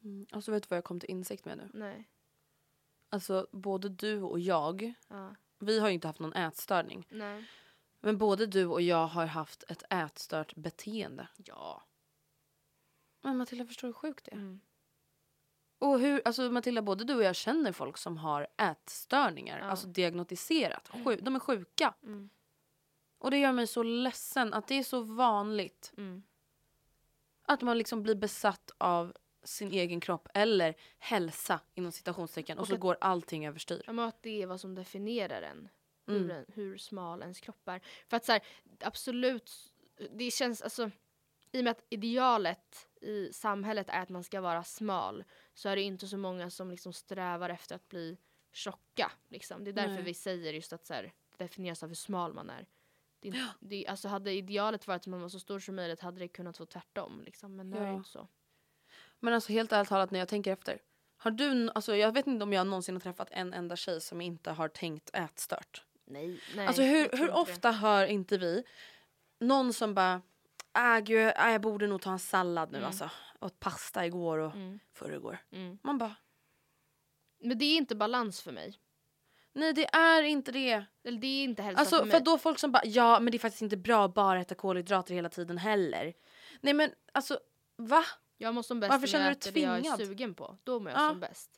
[0.05, 0.27] Mm.
[0.31, 1.71] Alltså vet du vad jag kom till insikt med nu?
[1.75, 2.09] Nej.
[3.11, 5.35] Alltså både du och jag, Ja.
[5.59, 7.07] vi har ju inte haft någon ätstörning.
[7.11, 7.45] Nej.
[8.01, 11.29] Men både du och jag har haft ett ätstört beteende.
[11.37, 11.83] Ja.
[13.23, 14.37] Men Matilda förstår du hur sjukt det är?
[14.37, 14.61] Mm.
[15.79, 19.59] Och hur, alltså Matilda, både du och jag känner folk som har ätstörningar.
[19.59, 19.65] Ja.
[19.65, 20.89] Alltså diagnostiserat.
[21.05, 21.95] Sju, de är sjuka.
[22.03, 22.31] Mm.
[23.19, 25.93] Och det gör mig så ledsen att det är så vanligt.
[25.97, 26.23] Mm.
[27.43, 29.13] Att man liksom blir besatt av
[29.43, 33.83] sin egen kropp eller hälsa inom citationstecken och, Och så att- går allting överstyr.
[33.87, 35.69] Ja, men att det är vad som definierar en.
[36.07, 36.31] Hur, Mm.
[36.37, 37.81] en, hur smal ens kropp är.
[38.09, 38.43] För att så här,
[38.81, 39.73] absolut,
[40.11, 40.91] det känns alltså
[41.53, 45.25] i och med att idealet i samhället är att man ska vara smal
[45.55, 48.17] så är det inte så många som liksom strävar efter att bli
[48.53, 49.13] tjocka.
[49.29, 49.65] Liksom.
[49.65, 50.03] Det är därför Nej.
[50.03, 51.03] vi säger just att så här,
[51.37, 52.67] det definieras av hur smal man är.
[53.21, 56.19] Det, inte- det, alltså hade idealet varit att man var så stor som möjligt hade
[56.19, 57.23] det kunnat vara tvärtom.
[57.25, 57.57] Liksom.
[57.57, 57.95] Men nu är det Ja.
[57.95, 58.29] inte så.
[59.21, 60.79] Men alltså helt ärligt talat när jag tänker efter.
[61.17, 64.21] Har du, alltså jag vet inte om jag någonsin har träffat en enda tjej som
[64.21, 65.85] inte har tänkt ätstört.
[66.05, 66.67] Nej, nej.
[66.67, 68.65] Alltså hur, hur ofta hör inte vi
[69.39, 70.23] någon som bara
[70.73, 72.87] ah, gud, ah, jag borde nog ta en sallad nu Mm.
[72.87, 73.11] alltså.
[73.41, 74.79] Åt pasta igår och Mm.
[74.93, 75.39] förrgår.
[75.53, 75.79] Mm.
[75.83, 76.15] Man bara
[77.41, 78.79] Men det är inte balans för mig.
[79.53, 80.85] nej det är inte det.
[81.05, 82.23] Eller det är inte hälsa Alltså för för mig.
[82.25, 85.15] då folk som bara ja men det är faktiskt inte bra att bara äta kolhydrater
[85.15, 86.15] hela tiden heller.
[86.61, 87.39] Nej men alltså
[87.77, 88.05] va?
[88.37, 89.99] Jag mår som bäst Varför känner du äter det jag är tvingad?
[89.99, 90.59] sugen på.
[90.65, 91.09] Då mår jag Ja.
[91.09, 91.51] som bäst.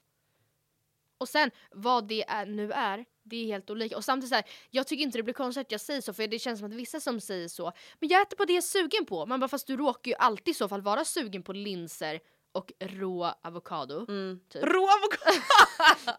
[1.19, 3.97] Och sen vad det är, nu är, det är helt olika.
[3.97, 6.27] Och samtidigt så här, jag tycker inte det blir konstigt att jag säger så för
[6.27, 8.63] det känns som att vissa som säger så, men jag äter på det jag är
[8.63, 9.27] sugen på.
[9.27, 12.21] Man bara fast du råkar ju alltid i så fall vara sugen på linser
[12.53, 14.07] och rå avokado.
[14.09, 14.41] Mm.
[14.49, 14.65] Typ.
[14.65, 15.41] Rå avokado!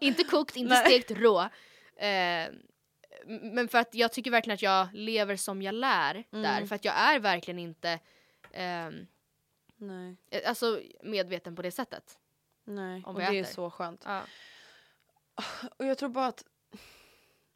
[0.00, 0.84] inte kokt, inte Nej.
[1.00, 1.40] stekt rå.
[1.96, 2.48] Eh,
[3.26, 6.42] men för att jag tycker verkligen att jag lever som jag lär Mm.
[6.42, 6.66] där.
[6.66, 7.98] För att jag är verkligen inte
[8.52, 9.06] ehm,
[9.76, 12.18] Nej, eh, alltså medveten på det sättet.
[12.64, 13.02] nej.
[13.06, 13.52] Och det är äter.
[13.52, 14.02] så skönt.
[14.04, 14.20] Ja.
[15.76, 16.44] Och jag tror bara att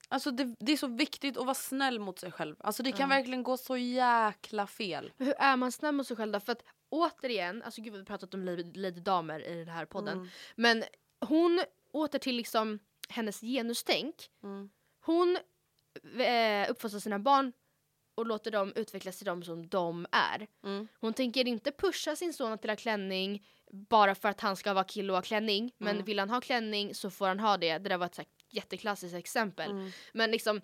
[0.08, 2.56] Alltså det, det är så viktigt att vara snäll mot sig själv.
[2.60, 3.16] Alltså det kan Ja.
[3.16, 5.12] verkligen gå så jäkla fel.
[5.16, 6.40] Hur är man snäll mot sig själv då?
[6.40, 8.44] För att återigen, alltså gud vi har pratat om
[8.74, 10.18] Lady, Damer i den här podden.
[10.18, 10.28] Mm.
[10.56, 10.84] Men
[11.20, 12.78] hon, åter till liksom
[13.08, 14.14] hennes genustänk.
[14.42, 14.70] Mm.
[15.04, 15.38] Hon
[16.20, 17.52] eh, uppfostrar sina barn
[18.14, 20.46] och låter dem utvecklas till de som de är.
[20.64, 20.88] Mm.
[21.00, 24.84] Hon tänker inte pusha sin son att ha klänning bara för att han ska vara
[24.84, 25.72] kille och ha klänning.
[25.78, 26.04] Men Mm.
[26.04, 27.78] vill han ha klänning så får han ha det.
[27.78, 28.14] Det där var ett
[28.50, 29.70] jätteklassiskt exempel.
[29.70, 29.90] Mm.
[30.12, 30.60] Men liksom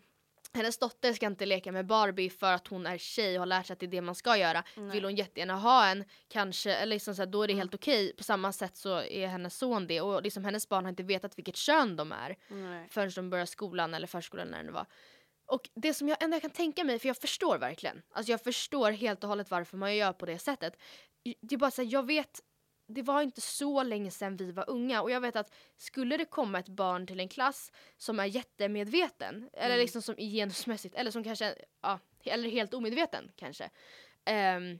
[0.55, 3.67] hennes dotter ska inte leka med Barbie för att hon är tjej och har lärt
[3.67, 4.65] sig att det är det man ska göra.
[4.77, 8.13] Vill hon jättegärna ha en, kanske, eller liksom så här, då är det helt okej.
[8.17, 10.01] På samma sätt så är hennes son det.
[10.01, 12.89] Och liksom hennes barn har inte vetat vilket kön de är Nej.
[12.91, 14.87] förrän de börjar skolan eller förskolan när det var.
[15.47, 18.03] Och det som jag ändå kan tänka mig, för jag förstår verkligen.
[18.13, 20.77] Alltså jag förstår helt och hållet varför man gör på det sättet.
[21.41, 22.41] Det är bara så här, jag vet,
[22.95, 26.25] det var inte så länge sedan vi var unga och jag vet att skulle det
[26.25, 31.25] komma ett barn till en klass som är jättemedveten, eller liksom som genusmässigt, eller som
[31.25, 33.71] kanske, ja, eller helt omedveten kanske.
[34.25, 34.79] Ehm,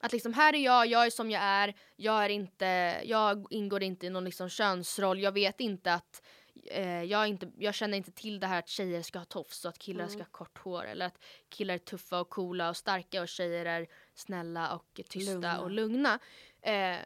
[0.00, 3.82] att liksom här är jag, jag är som jag är, jag är inte, jag ingår
[3.82, 6.22] inte i någon liksom könsroll, jag vet inte att
[6.66, 9.68] eh, jag, inte, jag känner inte till det här att tjejer ska ha tofs och
[9.68, 10.12] att killar Mm.
[10.12, 10.84] ska ha kort hår.
[10.84, 11.18] Eller att
[11.48, 15.60] killar är tuffa och coola och starka och tjejer är snälla och tysta Lugna.
[15.60, 16.18] och lugna.
[16.62, 16.96] Eh,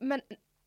[0.00, 0.20] men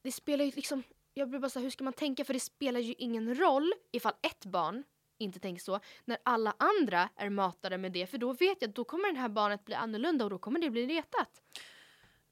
[0.03, 2.25] det spelar ju liksom, jag blir bara så här, hur ska man tänka?
[2.25, 4.83] För det spelar ju ingen roll ifall ett barn
[5.17, 8.07] inte tänker så, när alla andra är matade med det.
[8.07, 10.59] För då vet jag att då kommer det här barnet bli annorlunda och då kommer
[10.59, 11.41] det bli retat.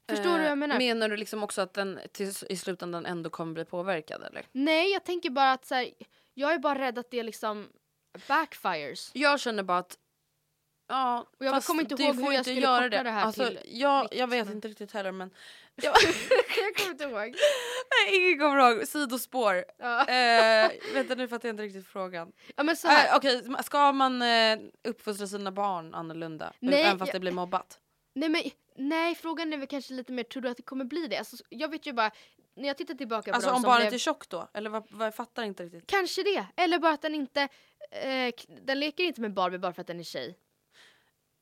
[0.10, 0.76] Förstår du vad jag menar?
[0.76, 4.46] Eh, Menar du liksom också att den till, i slutändan ändå kommer bli påverkad eller?
[4.52, 5.90] Nej, jag tänker bara att så här,
[6.34, 7.70] jag är bara rädd att det liksom
[8.28, 9.12] backfires.
[9.14, 9.98] Jag känner bara att
[10.90, 13.60] Ja, Och jag kommer inte ihåg hur jag skulle göra koppla det här alltså, till
[13.66, 15.32] jag, jag vet inte riktigt heller men
[15.76, 15.94] jag
[16.78, 17.14] kommer inte ihåg.
[17.92, 18.88] Nej, ingen kommer ihåg.
[18.88, 19.66] Sidospår.
[19.78, 20.08] Ja.
[20.08, 22.32] Eh, vänta nu fattar jag inte riktigt frågan.
[22.56, 23.08] ja men så här.
[23.10, 26.54] Eh, Okej, ska man eh, uppfostra sina barn annorlunda?
[26.60, 27.80] Nej, även fast jag- det blir mobbat?
[28.14, 28.42] Nej, men,
[28.76, 31.18] nej, frågan är väl kanske lite mer, tror du att det kommer bli det?
[31.18, 32.12] Alltså, jag vet ju bara,
[32.56, 34.50] när jag tittar tillbaka på Alltså om barnet blev, är tjock då?
[34.54, 35.88] Eller vad, vad jag fattar inte riktigt.
[35.88, 37.42] Kanske det, eller bara att den inte,
[37.92, 40.36] eh, den leker inte med Barbie bara för att den är tjej.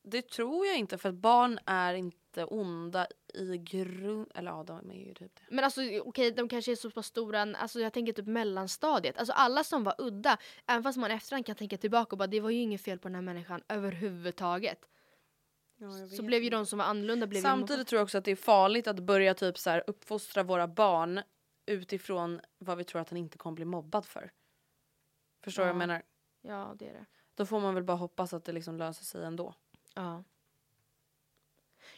[0.10, 4.32] Det tror jag inte för att barn är inte onda i grund...
[4.36, 5.56] Eller ja, de är ju typ det.
[5.56, 9.18] Men alltså okej, de kanske är så pass stora, alltså jag tänker typ mellanstadiet.
[9.18, 10.38] Alltså alla som var udda,
[10.68, 13.08] även fast man efterhand kan tänka tillbaka och bara det var ju inget fel på
[13.08, 14.86] den här människan överhuvudtaget.
[16.18, 18.32] Så blev ju de som var annorlunda blev ju Samtidigt tror jag också att det
[18.32, 21.22] är farligt att börja typ så här uppfostra våra barn
[21.66, 24.32] utifrån vad vi tror att han inte kommer bli mobbad för.
[25.44, 25.88] Förstår du vad jag Ja.
[25.88, 26.04] menar?
[26.42, 27.06] Ja, det är det.
[27.36, 29.54] Då får man väl bara hoppas att det liksom löser sig ändå.
[29.98, 30.24] Ja.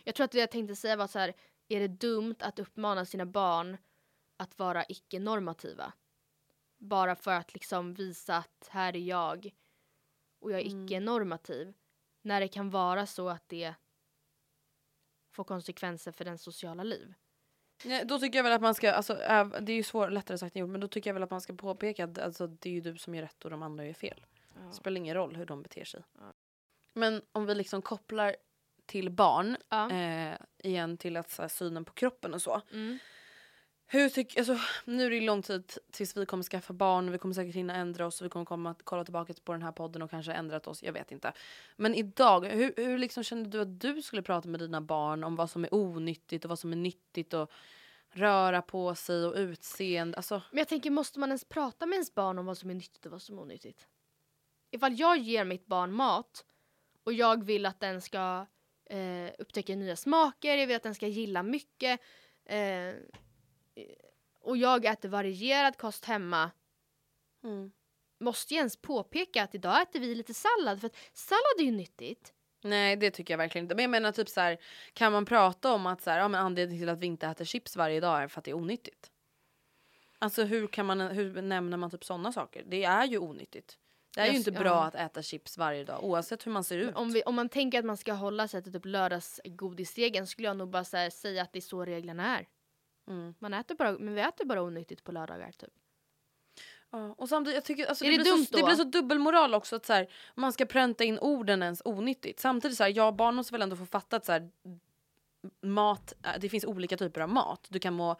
[0.03, 1.33] Jag tror att det jag tänkte säga var så här,
[1.67, 3.77] är det dumt att uppmana sina barn
[4.37, 5.93] att vara icke-normativa?
[6.77, 9.51] Bara för att liksom visa att här är jag
[10.39, 10.85] och jag är Mm.
[10.85, 11.73] icke-normativ.
[12.21, 13.73] När det kan vara så att det
[15.31, 17.13] får konsekvenser för den sociala liv.
[17.85, 19.13] Nej, då tycker jag väl att man ska, alltså,
[19.61, 21.41] det är ju svår, lättare sagt än gjort, men då tycker jag väl att man
[21.41, 23.93] ska påpeka att alltså, det är ju du som gör rätt och de andra gör
[23.93, 24.25] fel.
[24.67, 26.03] Det spelar ingen roll hur de beter sig.
[26.93, 28.35] Men om vi liksom kopplar
[28.85, 29.91] till barn, Ja.
[29.91, 32.61] eh, igen till att, så här, synen på kroppen och så.
[32.71, 32.97] Mm.
[33.91, 37.17] Hur tycker, alltså, nu är det lång tid tills vi kommer skaffa barn och vi
[37.17, 39.71] kommer säkert hinna ändra oss och vi kommer komma att kolla tillbaka på den här
[39.71, 41.33] podden och kanske ändrat oss, jag vet inte.
[41.77, 45.35] Men idag, hur, hur liksom kände du att du skulle prata med dina barn om
[45.35, 47.51] vad som är onyttigt och vad som är nyttigt och
[48.11, 50.17] röra på sig och utseende?
[50.17, 52.73] Alltså, Men jag tänker, måste man ens prata med ens barn om vad som är
[52.73, 53.87] nyttigt och vad som är onyttigt?
[54.71, 56.45] Ifall jag ger mitt barn mat
[57.09, 58.45] och jag vill att den ska
[58.85, 62.01] eh, upptäcka nya smaker, jag vill att den ska gilla mycket
[62.45, 62.93] eh,
[64.41, 66.51] och jag äter varierad kost hemma
[67.43, 67.71] mm.
[68.19, 71.71] måste jag ens påpeka att idag äter vi lite sallad för att sallad är ju
[71.71, 72.33] nyttigt.
[72.61, 73.75] Nej det tycker jag verkligen inte.
[73.75, 74.57] Men jag menar typ så här,
[74.93, 77.45] kan man prata om att så här, ja, men anledningen till att vi inte äter
[77.45, 79.11] chips varje dag är för att det är onyttigt?
[80.19, 82.63] Alltså hur kan man, hur nämner man typ sådana saker?
[82.67, 83.77] Det är ju onyttigt.
[84.15, 84.85] Det är ju Just- inte bra ja.
[84.85, 86.95] att äta chips varje dag oavsett hur man ser ut.
[86.95, 90.57] Om, vi, om man tänker att man ska hålla sig till typ lördagsgodisregeln skulle jag
[90.57, 92.47] nog bara här, säga att det är så reglerna är.
[93.07, 93.33] Mm.
[93.39, 95.73] Man äter bara, men vi äter bara onyttigt på lördagar typ.
[96.91, 98.83] Ja, och samtidigt, jag tycker, alltså, Är det, det blir dumt så, det blir så
[98.83, 102.39] dubbelmoral också att så här, man ska pränta in orden ens onyttigt.
[102.39, 104.49] Samtidigt så här, ja barn måste väl ändå få fatta att så här,
[105.61, 107.67] mat, äh, det finns olika typer av mat.
[107.69, 108.15] Du kan må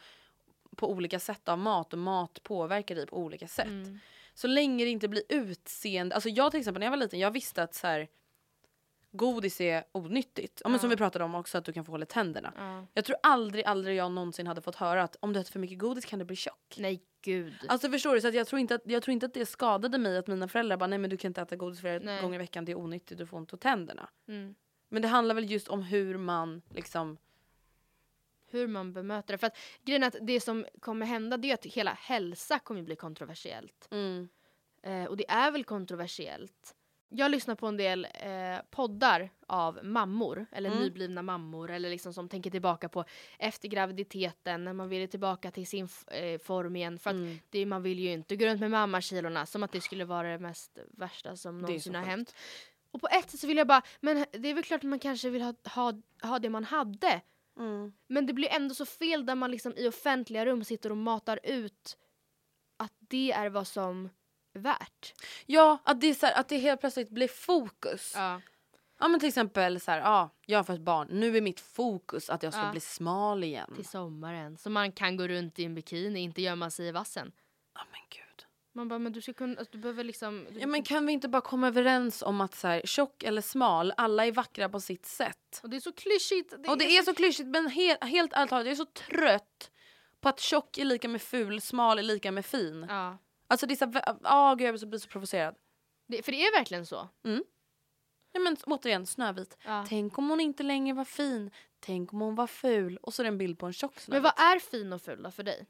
[0.76, 3.68] på olika sätt av mat och mat påverkar dig på olika sätt.
[3.68, 4.00] Mm.
[4.40, 7.32] Så länge det inte blir utseende, alltså jag till exempel när jag var liten, jag
[7.32, 8.08] visste att så här,
[9.12, 10.62] godis är onyttigt.
[10.64, 10.70] Ja.
[10.70, 12.54] Men som vi pratade om också att du kan få hål i tänderna.
[12.58, 12.86] Ja.
[12.94, 15.80] Jag tror aldrig, aldrig jag någonsin hade fått höra att om du äter för mycket
[15.80, 16.76] godis kan du bli tjock.
[16.78, 17.54] Nej gud.
[17.68, 18.22] Alltså förstår du?
[18.22, 20.48] Så att jag, tror inte att, jag tror inte att det skadade mig att mina
[20.48, 22.22] föräldrar bara nej men du kan inte äta godis flera Nej.
[22.22, 24.10] gånger i veckan, det är onyttigt, du får ont på tänderna.
[24.28, 24.56] Mm.
[24.90, 27.18] Men det handlar väl just om hur man liksom...
[28.52, 29.38] Hur man bemöter det.
[29.38, 32.82] För att grejen är att det som kommer hända det är att hela hälsa kommer
[32.82, 33.88] bli kontroversiellt.
[33.92, 34.30] Mm.
[34.84, 36.76] Eh, och det är väl kontroversiellt.
[37.12, 40.82] Jag lyssnar på en del eh, poddar av mammor, eller Mm.
[40.84, 43.06] nyblivna mammor, eller liksom som tänker tillbaka på
[43.40, 47.00] efter graviditeten, när man vill tillbaka till sin eh, form igen.
[47.00, 47.40] För att Mm.
[47.50, 50.40] det, man vill ju inte gå runt med mammakilorna som att det skulle vara det
[50.40, 52.36] mest värsta som någonsin har hänt.
[52.92, 55.00] Och på ett sätt så vill jag bara, men det är väl klart att man
[55.00, 55.94] kanske vill ha, ha,
[56.24, 57.22] ha det man hade.
[57.60, 57.94] Mm.
[58.08, 61.40] Men det blir ändå så fel där man liksom i offentliga rum sitter och matar
[61.44, 61.98] ut
[62.78, 64.10] att det är vad som
[64.54, 65.14] är värt.
[65.46, 68.14] Ja, att det, är så här, att det helt plötsligt blir fokus.
[68.16, 68.42] Ja,
[69.02, 69.08] Ja.
[69.08, 72.44] men till exempel så här, ja, jag har fått barn, nu är mitt fokus att
[72.44, 72.72] jag ska Ja.
[72.72, 73.74] bli smal igen.
[73.76, 74.58] Till sommaren.
[74.58, 77.32] Så man kan gå runt i en bikini, inte gömma sig i vassen.
[77.76, 78.29] Ja men gud.
[78.74, 80.48] Man bara, men du ska kunna, alltså, du behöver liksom...
[80.52, 83.42] Du, Ja men kan vi inte bara komma överens om att så här, tjock eller
[83.42, 85.60] smal, alla är vackra på sitt sätt.
[85.64, 86.54] Och det är så klyschigt.
[86.54, 89.72] och det är så klyschigt men helt, helt ärligt talat, jag är så trött
[90.22, 92.86] på att tjock är lika med ful, smal är lika med fin.
[92.90, 93.18] Ja.
[93.48, 93.86] Alltså det är så
[94.56, 95.56] gud, jag blir så provocerad.
[96.08, 97.10] Det, för det är verkligen så.
[98.32, 99.58] Ja, men återigen, Snövit.
[99.66, 99.86] Ja.
[99.90, 101.52] Tänk om hon inte längre var fin.
[101.80, 102.98] Tänk om hon var ful.
[102.98, 104.24] Och så är det en bild på en tjock Snövit.
[104.24, 105.66] Men vad är fin och ful då för dig?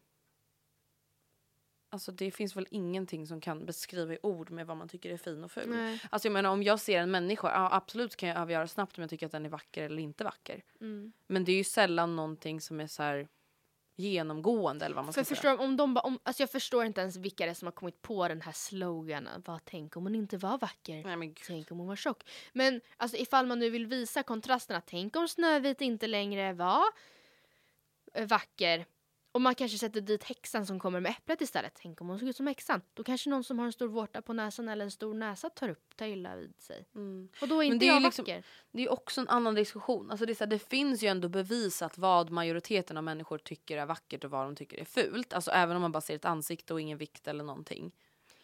[1.91, 5.17] Alltså det finns väl ingenting som kan beskriva i ord med vad man tycker är
[5.17, 5.69] fin och ful.
[5.69, 6.01] Nej.
[6.09, 9.01] Alltså jag menar om jag ser en människa, ja absolut kan jag avgöra snabbt om
[9.01, 10.63] jag tycker att den är vacker eller inte vacker.
[10.81, 11.13] Mm.
[11.27, 13.27] Men det är ju sällan någonting som är så här
[13.99, 17.01] genomgående eller vad man För ska förstår, om de ba, om, alltså jag förstår inte
[17.01, 19.43] ens vilka det är som har kommit på den här sloganen.
[19.45, 20.93] Vad tänk om hon inte var vacker?
[20.93, 21.07] säga.
[21.07, 21.35] Nej men.
[21.47, 22.23] Tänk om hon var tjock.
[22.53, 24.81] Men alltså ifall man nu vill visa kontrasterna.
[24.85, 26.83] Tänk om Snövit inte längre var
[28.13, 28.85] eh, vacker.
[29.31, 31.73] Och man kanske sätter dit häxan som kommer med äpplet istället.
[31.81, 32.81] Tänk om hon såg ut som häxan.
[32.93, 35.69] Då kanske någon som har en stor vårta på näsan eller en stor näsa tar
[35.69, 36.85] upp, tar illa vid sig.
[36.95, 37.29] Mm.
[37.41, 38.43] Och då är inte jag liksom- vacker.
[38.71, 40.11] Det är också en annan diskussion.
[40.11, 43.77] Alltså det, är så här, det finns ju ändå bevisat vad majoriteten av människor tycker
[43.77, 45.33] är vackert och vad de tycker är fult.
[45.33, 47.91] Alltså även om man bara ser ett ansikte och ingen vikt eller någonting.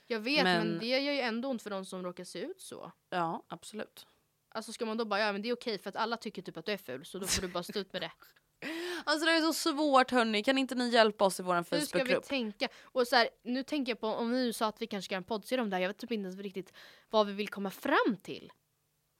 [0.08, 0.68] Jag vet men...
[0.68, 2.92] Men- det gör ju ändå ont för de som råkar se ut så.
[3.10, 4.08] Ja, absolut.
[4.50, 6.58] Alltså ska man då bara, ja men det är okej för att alla tycker typ
[6.58, 8.12] att du är ful så då får du bara stå ut med det.
[9.04, 10.44] Alltså det är så svårt hörni.
[10.44, 12.24] Kan inte ni hjälpa oss i vår Hur ska vi Facebookgrupp?
[12.24, 12.68] tänka?
[12.84, 15.14] Och så här, nu tänker jag på om vi nu sa att vi kanske ska
[15.14, 15.82] göra en poddserie om det här.
[15.82, 16.74] Jag vet typ inte ens riktigt
[17.10, 18.52] vad vi vill komma fram till.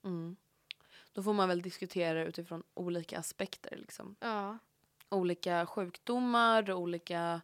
[0.04, 0.36] Mm.
[1.14, 3.76] Då får man väl diskutera utifrån olika aspekter.
[3.78, 4.16] Liksom.
[4.20, 4.58] Ja.
[5.10, 7.42] Olika sjukdomar, olika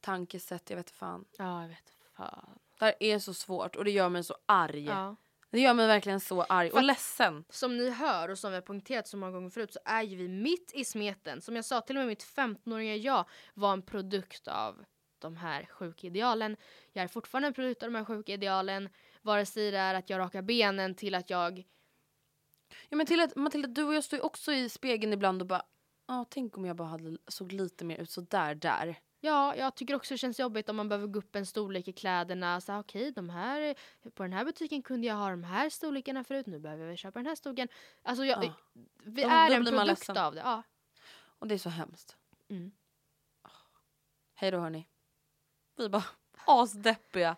[0.00, 0.70] tankesätt.
[0.70, 1.24] Jag vet fan.
[1.38, 1.94] Ja, jag vet.
[2.16, 2.58] Fan.
[2.78, 4.84] Det här är så svårt och det gör mig så arg.
[4.84, 5.16] Ja.
[5.52, 7.44] Det gör mig verkligen så arg För och ledsen.
[7.50, 10.16] Som ni hör och som vi har poängterat så många gånger förut så är ju
[10.16, 11.40] vi mitt i smeten.
[11.40, 13.24] Som jag sa, till och med mitt 15-åriga jag
[13.54, 14.84] var en produkt av
[15.18, 16.56] de här sjuka idealen.
[16.92, 18.88] Jag är fortfarande en produkt av de här sjuka idealen.
[19.22, 21.64] Vare sig det är att jag rakar benen till att jag
[22.88, 25.48] Ja, men till att, Matilda, du och jag står ju också i spegeln ibland och
[25.48, 25.62] bara
[26.06, 28.98] ah, tänk om jag bara hade, såg lite mer ut så där där.
[29.24, 31.92] Ja, jag tycker också det känns jobbigt om man behöver gå upp en storlek i
[31.92, 32.60] kläderna.
[32.60, 33.74] Så okej, de här,
[34.14, 36.46] på den här butiken kunde jag ha de här storlekarna förut.
[36.46, 37.68] Nu behöver jag köpa den här storleken.
[38.02, 38.52] Alltså jag, Ja.
[39.04, 40.16] vi Då- är då en produkt ledsen.
[40.16, 40.40] av det.
[40.40, 40.62] Ja.
[41.38, 42.16] Och det är så hemskt.
[42.50, 42.72] Mm.
[44.34, 44.88] Hej då hörni.
[45.76, 46.04] Vi är bara
[46.46, 47.36] asdeppiga.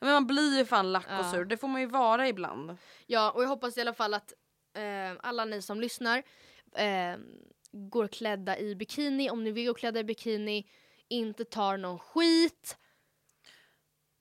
[0.00, 1.30] Men man blir ju fan lack och Ja.
[1.30, 1.44] sur.
[1.44, 2.76] Det får man ju vara ibland.
[3.06, 4.32] ja, och jag hoppas i alla fall att
[4.74, 6.22] eh, alla ni som lyssnar
[6.72, 7.16] eh,
[7.72, 9.30] går klädda i bikini.
[9.30, 10.66] Om ni vill gå klädda i bikini,
[11.14, 12.76] inte tar någon skit.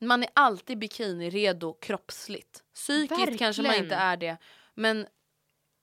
[0.01, 2.63] Man är alltid bikini redo kroppsligt.
[2.73, 3.83] Psykiskt kanske man Verkligen.
[3.85, 4.37] inte är det.
[4.73, 5.07] Men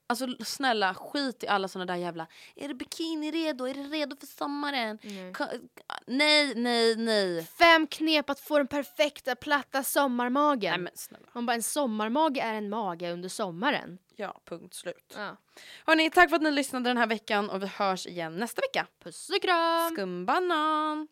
[0.09, 3.65] alltså snälla skit i alla såna där jävla Är du bikini redo?
[3.67, 4.99] Är du redo för sommaren?
[5.03, 5.31] Nej.
[5.33, 5.69] Ka-
[6.07, 7.45] Nej, nej, nej.
[7.45, 10.71] Fem knep att få den perfekta platta sommarmagen.
[10.71, 11.25] Nej men snälla.
[11.33, 13.97] Man bara, en sommarmage är en mage under sommaren.
[14.21, 15.13] Ja, punkt slut.
[15.15, 15.37] Ja.
[15.85, 18.87] Hörni, tack för att ni lyssnade den här veckan och vi hörs igen nästa vecka.
[19.03, 19.91] Puss och kram!
[19.93, 21.07] Skumbanan!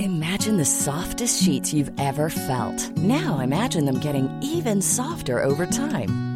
[0.00, 2.96] Imagine the softest sheets you've ever felt.
[2.96, 6.35] Now imagine them getting even softer over time.